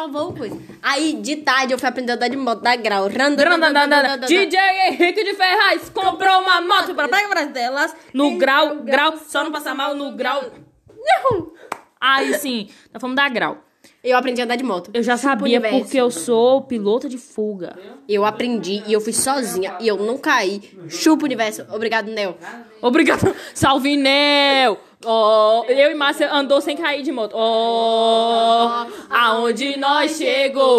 salvou 0.00 0.32
coisa. 0.32 0.56
Aí, 0.82 1.14
de 1.14 1.36
tarde, 1.36 1.74
eu 1.74 1.78
fui 1.78 1.88
aprender 1.88 2.12
a 2.12 2.14
andar 2.14 2.28
de 2.28 2.36
moto, 2.36 2.62
da 2.62 2.74
grau. 2.76 3.08
DJ 3.08 4.58
Henrique 4.88 5.24
de 5.24 5.34
Ferraz 5.34 5.90
comprou 5.90 6.40
uma 6.40 6.60
moto 6.62 6.94
para 6.94 7.08
pegar 7.08 7.44
delas 7.46 7.94
no 8.14 8.38
grau, 8.38 8.76
grau, 8.76 9.18
só 9.18 9.44
não 9.44 9.52
passar 9.52 9.74
mal 9.74 9.94
no 9.94 10.12
grau. 10.12 10.42
Não. 10.88 11.52
Aí 12.00 12.34
sim, 12.34 12.68
nós 12.92 13.00
fomos 13.00 13.16
dar 13.16 13.28
grau. 13.28 13.58
Eu 14.02 14.16
aprendi 14.16 14.40
a 14.40 14.44
andar 14.44 14.56
de 14.56 14.64
moto. 14.64 14.90
Eu 14.94 15.02
já 15.02 15.18
sabia 15.18 15.60
porque 15.60 15.98
eu 16.00 16.10
sou 16.10 16.62
pilota 16.62 17.06
de 17.06 17.18
fuga. 17.18 17.78
Eu 18.08 18.24
aprendi 18.24 18.82
e 18.86 18.92
eu 18.94 19.00
fui 19.00 19.12
sozinha 19.12 19.76
e 19.80 19.86
eu 19.86 19.98
não 19.98 20.16
caí. 20.16 20.62
Chupa 20.88 21.24
o 21.24 21.26
universo. 21.26 21.66
Obrigado, 21.70 22.10
Nel. 22.10 22.38
Obrigado. 22.80 23.34
Salve, 23.52 23.96
Nel. 23.96 24.78
Oh, 25.04 25.64
eu 25.66 25.90
e 25.90 25.94
Márcia 25.94 26.30
andou 26.30 26.60
sem 26.60 26.76
cair 26.76 27.02
de 27.02 27.10
moto. 27.10 27.34
Oh, 27.34 28.86
aonde 29.08 29.78
nós 29.78 30.18
chegou. 30.18 30.70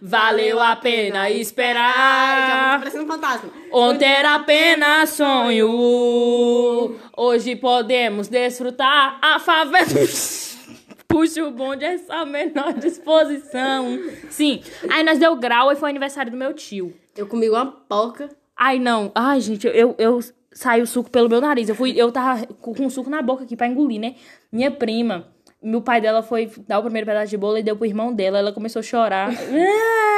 Valeu 0.00 0.58
a 0.60 0.74
pena 0.76 1.22
Ai, 1.22 1.34
já 1.34 1.40
esperar. 1.40 2.74
tô 2.74 2.78
parecendo 2.78 3.04
um 3.04 3.08
fantasma. 3.08 3.50
Ontem 3.72 4.06
era 4.06 4.36
apenas 4.36 5.10
sonho. 5.10 6.96
Hoje 7.16 7.54
podemos 7.56 8.28
desfrutar 8.28 9.18
a 9.20 9.38
favela. 9.38 9.84
Puxa 11.08 11.44
o 11.44 11.50
bonde 11.50 11.84
a 11.84 11.92
essa 11.92 12.24
menor 12.24 12.74
disposição. 12.74 13.98
Sim. 14.30 14.62
Aí 14.90 15.02
nós 15.02 15.18
deu 15.18 15.34
grau 15.36 15.72
e 15.72 15.76
foi 15.76 15.90
aniversário 15.90 16.30
do 16.30 16.36
meu 16.36 16.54
tio. 16.54 16.94
Eu 17.16 17.26
comi 17.26 17.50
uma 17.50 17.66
porca. 17.66 18.28
Ai, 18.56 18.78
não. 18.78 19.10
Ai, 19.14 19.40
gente, 19.40 19.66
eu, 19.66 19.94
eu 19.98 20.20
saí 20.58 20.82
o 20.82 20.86
suco 20.86 21.08
pelo 21.08 21.28
meu 21.28 21.40
nariz. 21.40 21.68
Eu 21.68 21.74
fui, 21.76 21.92
eu 21.96 22.10
tava 22.10 22.44
com 22.46 22.90
suco 22.90 23.08
na 23.08 23.22
boca 23.22 23.44
aqui 23.44 23.56
pra 23.56 23.68
engolir, 23.68 24.00
né? 24.00 24.16
Minha 24.50 24.72
prima, 24.72 25.28
meu 25.62 25.80
pai 25.80 26.00
dela 26.00 26.20
foi 26.20 26.50
dar 26.66 26.80
o 26.80 26.82
primeiro 26.82 27.06
pedaço 27.06 27.30
de 27.30 27.36
bolo 27.36 27.58
e 27.58 27.62
deu 27.62 27.76
pro 27.76 27.86
irmão 27.86 28.12
dela. 28.12 28.38
Ela 28.38 28.52
começou 28.52 28.80
a 28.80 28.82
chorar. 28.82 29.30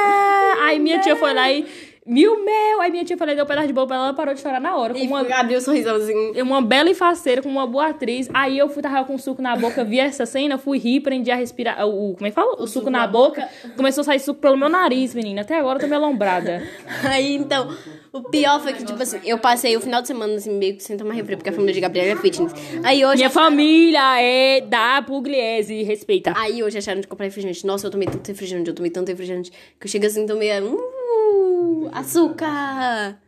Ah! 0.03 0.65
Aí 0.65 0.79
minha 0.79 0.99
tia 0.99 1.15
foi 1.15 1.31
lá 1.31 1.51
e. 1.51 1.63
Mil 2.03 2.43
mel! 2.43 2.81
Aí 2.81 2.89
minha 2.89 3.05
tia 3.05 3.15
e 3.15 3.35
deu 3.35 3.45
um 3.45 3.47
pedaço 3.47 3.67
de 3.67 3.73
bolo 3.73 3.85
pra 3.85 3.95
ela, 3.95 4.05
ela 4.05 4.13
parou 4.15 4.33
de 4.33 4.41
chorar 4.41 4.59
na 4.59 4.75
hora. 4.75 4.91
Com 4.93 4.99
E 4.99 5.07
uma, 5.07 5.21
abriu 5.21 5.59
um 5.59 5.61
sorrisãozinho. 5.61 6.43
uma 6.43 6.59
bela 6.59 6.89
e 6.89 6.95
faceira, 6.95 7.43
com 7.43 7.49
uma 7.49 7.67
boa 7.67 7.89
atriz. 7.89 8.27
Aí 8.33 8.57
eu 8.57 8.67
fui, 8.69 8.81
tava 8.81 9.05
com 9.05 9.15
suco 9.19 9.39
na 9.39 9.55
boca, 9.55 9.83
vi 9.83 9.99
essa 9.99 10.25
cena, 10.25 10.57
fui 10.57 10.79
rir, 10.79 10.97
aprendi 10.97 11.29
a 11.29 11.35
respirar. 11.35 11.87
O, 11.87 12.15
como 12.15 12.25
é 12.25 12.31
que 12.31 12.35
fala? 12.35 12.55
O, 12.59 12.65
suco, 12.65 12.89
na, 12.89 13.05
boca. 13.05 13.47
Começou 13.75 14.01
a 14.01 14.05
sair 14.05 14.19
suco 14.19 14.39
pelo 14.39 14.57
meu 14.57 14.67
nariz, 14.67 15.13
menina. 15.13 15.41
Até 15.41 15.59
agora 15.59 15.77
eu 15.77 15.81
tô 15.81 15.87
meio 15.87 16.03
alombrada. 16.03 16.63
Aí, 17.05 17.35
então, 17.35 17.71
o 18.11 18.23
pior 18.23 18.59
foi 18.61 18.73
que, 18.73 18.83
tipo 18.83 19.01
assim, 19.01 19.19
eu 19.23 19.37
passei 19.37 19.77
o 19.77 19.79
final 19.79 20.01
de 20.01 20.07
semana, 20.07 20.33
assim, 20.33 20.57
meio 20.57 20.75
que 20.75 20.83
sem 20.83 20.97
tomar 20.97 21.13
refri, 21.13 21.35
porque 21.35 21.49
a 21.49 21.53
família 21.53 21.73
de 21.73 21.81
Gabriela 21.81 22.13
é 22.13 22.15
fitness. 22.15 22.51
Aí 22.83 23.05
hoje... 23.05 23.17
Minha 23.17 23.29
família 23.29 24.19
é 24.19 24.61
da 24.61 25.03
Pugliese, 25.03 25.83
respeita. 25.83 26.33
Aí 26.35 26.63
hoje 26.63 26.79
acharam 26.79 26.99
de 26.99 27.07
comprar 27.07 27.25
refrigerante. 27.25 27.65
Nossa, 27.65 27.85
eu 27.85 27.91
tomei 27.91 28.07
tanto 28.07 28.27
refrigerante, 28.27 28.69
eu 28.69 28.75
tomei 28.75 28.89
tanto 28.89 29.07
refrigerante, 29.09 29.51
que 29.51 29.85
eu 29.85 29.89
chego 29.89 30.07
assim, 30.07 30.25
tomei... 30.25 30.49
Uh, 30.59 30.90
açúcar! 31.91 33.19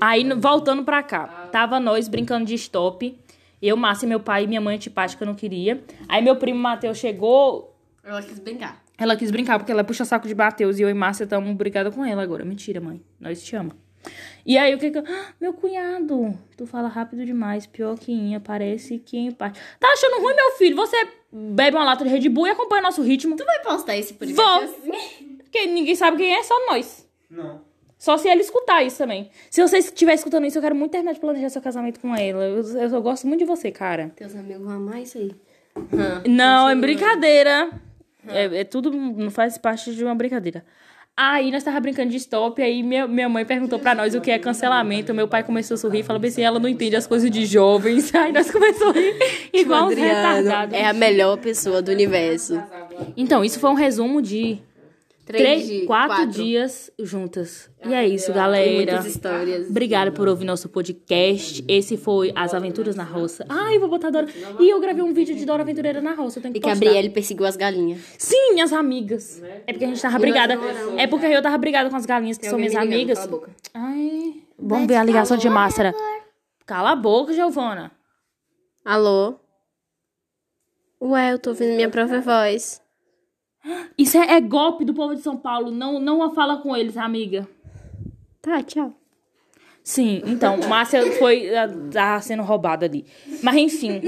Aí, 0.00 0.28
voltando 0.34 0.84
pra 0.84 1.02
cá, 1.02 1.48
tava 1.50 1.80
nós 1.80 2.08
brincando 2.08 2.44
de 2.44 2.54
stop. 2.54 3.18
Eu, 3.60 3.76
Márcia, 3.76 4.06
meu 4.06 4.20
pai 4.20 4.44
e 4.44 4.46
minha 4.46 4.60
mãe 4.60 4.76
antipática 4.76 5.24
não 5.24 5.34
queria. 5.34 5.82
Aí 6.08 6.22
meu 6.22 6.36
primo 6.36 6.58
Matheus 6.58 6.98
chegou. 6.98 7.74
Ela 8.04 8.22
quis 8.22 8.38
brincar. 8.38 8.82
Ela 8.98 9.16
quis 9.16 9.30
brincar 9.30 9.58
porque 9.58 9.72
ela 9.72 9.82
puxa 9.82 10.04
saco 10.04 10.28
de 10.28 10.34
Mateus 10.34 10.78
e 10.78 10.82
eu 10.82 10.88
e 10.88 10.94
Márcia 10.94 11.24
estamos 11.24 11.54
brigadas 11.54 11.94
com 11.94 12.04
ela 12.04 12.22
agora. 12.22 12.44
Mentira, 12.44 12.80
mãe. 12.80 13.02
Nós 13.18 13.42
te 13.42 13.56
amamos. 13.56 13.86
E 14.44 14.56
aí, 14.56 14.74
o 14.74 14.78
que 14.78 14.90
que 14.90 14.98
eu... 14.98 15.04
Ah, 15.04 15.34
meu 15.40 15.52
cunhado, 15.52 16.38
tu 16.56 16.66
fala 16.66 16.86
rápido 16.86 17.24
demais. 17.24 17.66
Pior 17.66 17.98
que 17.98 18.12
Inha, 18.12 18.38
parece 18.38 18.98
que 18.98 19.18
empate. 19.18 19.60
Tá 19.80 19.88
achando 19.88 20.20
ruim, 20.22 20.34
meu 20.34 20.52
filho? 20.52 20.76
Você 20.76 20.96
bebe 21.32 21.76
uma 21.76 21.84
lata 21.84 22.04
de 22.04 22.10
Red 22.10 22.28
Bull 22.28 22.46
e 22.46 22.50
acompanha 22.50 22.82
nosso 22.82 23.02
ritmo. 23.02 23.36
Tu 23.36 23.44
vai 23.44 23.60
postar 23.62 23.96
esse 23.96 24.14
podcast 24.14 24.40
Vou. 24.40 24.92
Porque 25.42 25.66
ninguém 25.66 25.96
sabe 25.96 26.18
quem 26.18 26.32
é, 26.32 26.42
só 26.44 26.54
nós. 26.68 27.05
Não. 27.30 27.60
Só 27.98 28.16
se 28.18 28.28
ele 28.28 28.42
escutar 28.42 28.82
isso 28.82 28.98
também. 28.98 29.30
Se 29.50 29.62
você 29.62 29.78
estiver 29.78 30.14
escutando 30.14 30.44
isso, 30.44 30.58
eu 30.58 30.62
quero 30.62 30.74
muito 30.74 30.92
terminar 30.92 31.14
de 31.14 31.20
planejar 31.20 31.48
seu 31.48 31.62
casamento 31.62 31.98
com 31.98 32.14
ela. 32.14 32.44
Eu, 32.44 32.62
eu, 32.62 32.88
eu 32.90 33.02
gosto 33.02 33.26
muito 33.26 33.40
de 33.40 33.46
você, 33.46 33.70
cara. 33.72 34.12
Teus 34.14 34.34
amigos 34.34 34.62
vão 34.62 34.74
amar 34.74 35.00
isso 35.00 35.16
aí. 35.16 35.32
Não, 36.28 36.68
é 36.68 36.74
brincadeira. 36.74 37.70
É, 38.28 38.60
é 38.60 38.64
tudo, 38.64 38.90
não 38.90 39.30
faz 39.30 39.56
parte 39.56 39.94
de 39.94 40.04
uma 40.04 40.14
brincadeira. 40.14 40.64
Aí 41.16 41.50
nós 41.50 41.64
tava 41.64 41.80
brincando 41.80 42.10
de 42.10 42.18
stop, 42.18 42.60
aí 42.60 42.82
minha, 42.82 43.08
minha 43.08 43.26
mãe 43.26 43.42
perguntou 43.42 43.78
pra 43.78 43.94
nós 43.94 44.14
o 44.14 44.20
que 44.20 44.30
é 44.30 44.38
cancelamento. 44.38 45.14
Meu 45.14 45.26
pai 45.26 45.42
começou 45.42 45.76
a 45.76 45.78
sorrir 45.78 46.00
e 46.00 46.02
falou 46.02 46.20
bem 46.20 46.28
assim, 46.28 46.42
ela 46.42 46.58
não 46.58 46.68
entende 46.68 46.94
as 46.94 47.06
coisas 47.06 47.30
de 47.30 47.46
jovens. 47.46 48.12
Aí 48.14 48.32
nós 48.32 48.50
começamos 48.50 48.94
a 48.94 49.00
rir 49.00 49.16
igual 49.54 49.86
uns 49.86 49.94
retardados. 49.94 50.74
é 50.74 50.84
a 50.84 50.92
melhor 50.92 51.38
pessoa 51.38 51.80
do 51.80 51.90
universo. 51.90 52.62
Então, 53.16 53.42
isso 53.42 53.58
foi 53.58 53.70
um 53.70 53.74
resumo 53.74 54.20
de 54.20 54.58
Três, 55.26 55.42
três, 55.42 55.66
de- 55.80 55.86
quatro, 55.86 56.24
dias 56.28 56.88
juntas. 57.00 57.68
E 57.84 57.92
é 57.92 58.06
isso, 58.06 58.32
galera. 58.32 58.70
muitas 58.76 59.06
histórias. 59.06 59.68
Obrigada 59.68 60.12
por 60.12 60.28
ouvir 60.28 60.44
nosso 60.44 60.68
podcast. 60.68 61.64
Esse 61.66 61.96
foi 61.96 62.30
As 62.36 62.54
Aventuras 62.54 62.94
na 62.94 63.02
Roça. 63.02 63.44
Ai, 63.48 63.76
vou 63.80 63.88
botar 63.88 64.10
Dora. 64.10 64.28
E 64.60 64.70
eu 64.70 64.80
gravei 64.80 65.02
um 65.02 65.12
vídeo 65.12 65.34
de 65.34 65.44
Dora 65.44 65.62
Aventureira 65.64 66.00
na 66.00 66.14
Roça. 66.14 66.38
Eu 66.38 66.42
tenho 66.42 66.54
que 66.54 66.60
E 66.60 66.62
que 66.62 66.70
a. 66.70 66.76
Brielle 66.76 67.10
perseguiu 67.10 67.44
as 67.44 67.56
galinhas. 67.56 68.00
Sim, 68.16 68.52
minhas 68.54 68.72
amigas. 68.72 69.42
É 69.66 69.72
porque 69.72 69.84
a 69.84 69.88
gente 69.88 70.00
tava 70.00 70.16
brigada. 70.20 70.54
É 70.96 71.08
porque 71.08 71.26
eu 71.26 71.42
tava 71.42 71.58
brigada 71.58 71.90
com 71.90 71.96
as 71.96 72.06
galinhas 72.06 72.36
que 72.38 72.42
Tem 72.42 72.50
são 72.50 72.58
minhas 72.60 72.76
amigas. 72.76 73.18
cala 73.18 73.28
a 73.28 73.30
boca. 73.32 73.50
Ai, 73.74 74.34
vamos 74.56 74.86
ver 74.86 74.94
a 74.94 75.02
ligação 75.02 75.36
de 75.36 75.48
máscara. 75.50 75.92
Cala 76.64 76.92
a 76.92 76.96
boca, 76.96 77.32
Giovana. 77.32 77.90
Alô? 78.84 79.34
Ué, 81.00 81.32
eu 81.32 81.38
tô 81.40 81.50
ouvindo 81.50 81.74
minha 81.74 81.90
própria 81.90 82.20
voz. 82.20 82.80
Isso 83.96 84.16
é, 84.18 84.34
é 84.36 84.40
golpe 84.40 84.84
do 84.84 84.94
povo 84.94 85.14
de 85.14 85.22
São 85.22 85.36
Paulo. 85.36 85.70
Não, 85.70 85.98
não 85.98 86.34
fala 86.34 86.58
com 86.58 86.76
eles, 86.76 86.96
amiga. 86.96 87.48
Tá, 88.40 88.62
tchau. 88.62 88.92
Sim, 89.82 90.20
então, 90.26 90.56
Márcia 90.68 91.12
foi 91.12 91.54
ah, 91.56 91.68
tá 91.92 92.20
sendo 92.20 92.42
roubada 92.42 92.86
ali. 92.86 93.06
Mas 93.42 93.56
enfim. 93.56 94.00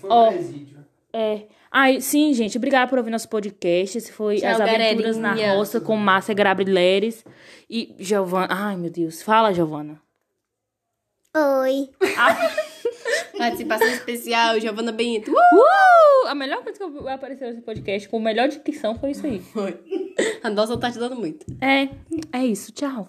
Foi 0.00 0.10
Ó. 0.10 0.28
um 0.28 0.32
presídio. 0.32 0.84
É. 1.12 1.46
Ai, 1.70 2.00
sim, 2.00 2.32
gente, 2.34 2.56
obrigada 2.56 2.88
por 2.88 2.98
ouvir 2.98 3.10
nosso 3.10 3.28
podcast. 3.28 3.98
Esse 3.98 4.12
foi 4.12 4.36
Tchau, 4.36 4.50
As 4.50 4.60
Aventuras 4.60 5.16
galerinha. 5.18 5.48
na 5.48 5.54
Roça 5.54 5.80
com 5.80 5.96
Márcia 5.96 6.34
Gabrieleres 6.34 7.24
e 7.68 7.94
Giovana. 7.98 8.48
Ai, 8.50 8.76
meu 8.76 8.90
Deus. 8.90 9.22
Fala, 9.22 9.52
Giovana. 9.52 10.00
Oi. 11.34 11.90
Participação 13.36 13.88
especial, 13.88 14.60
Giovana 14.60 14.92
Bento. 14.92 15.30
Uh! 15.30 15.34
Uh! 15.34 16.28
A 16.28 16.34
melhor 16.34 16.62
coisa 16.62 16.78
que 16.78 17.08
apareceu 17.08 17.48
nesse 17.48 17.60
podcast, 17.60 18.08
com 18.08 18.18
a 18.18 18.20
melhor 18.20 18.48
dicção, 18.48 18.94
foi 18.96 19.10
isso 19.10 19.26
aí. 19.26 19.42
A 20.42 20.50
nossa 20.50 20.76
tá 20.76 20.90
te 20.90 20.98
dando 20.98 21.16
muito. 21.16 21.44
É, 21.60 21.88
é 22.32 22.46
isso. 22.46 22.72
Tchau. 22.72 23.08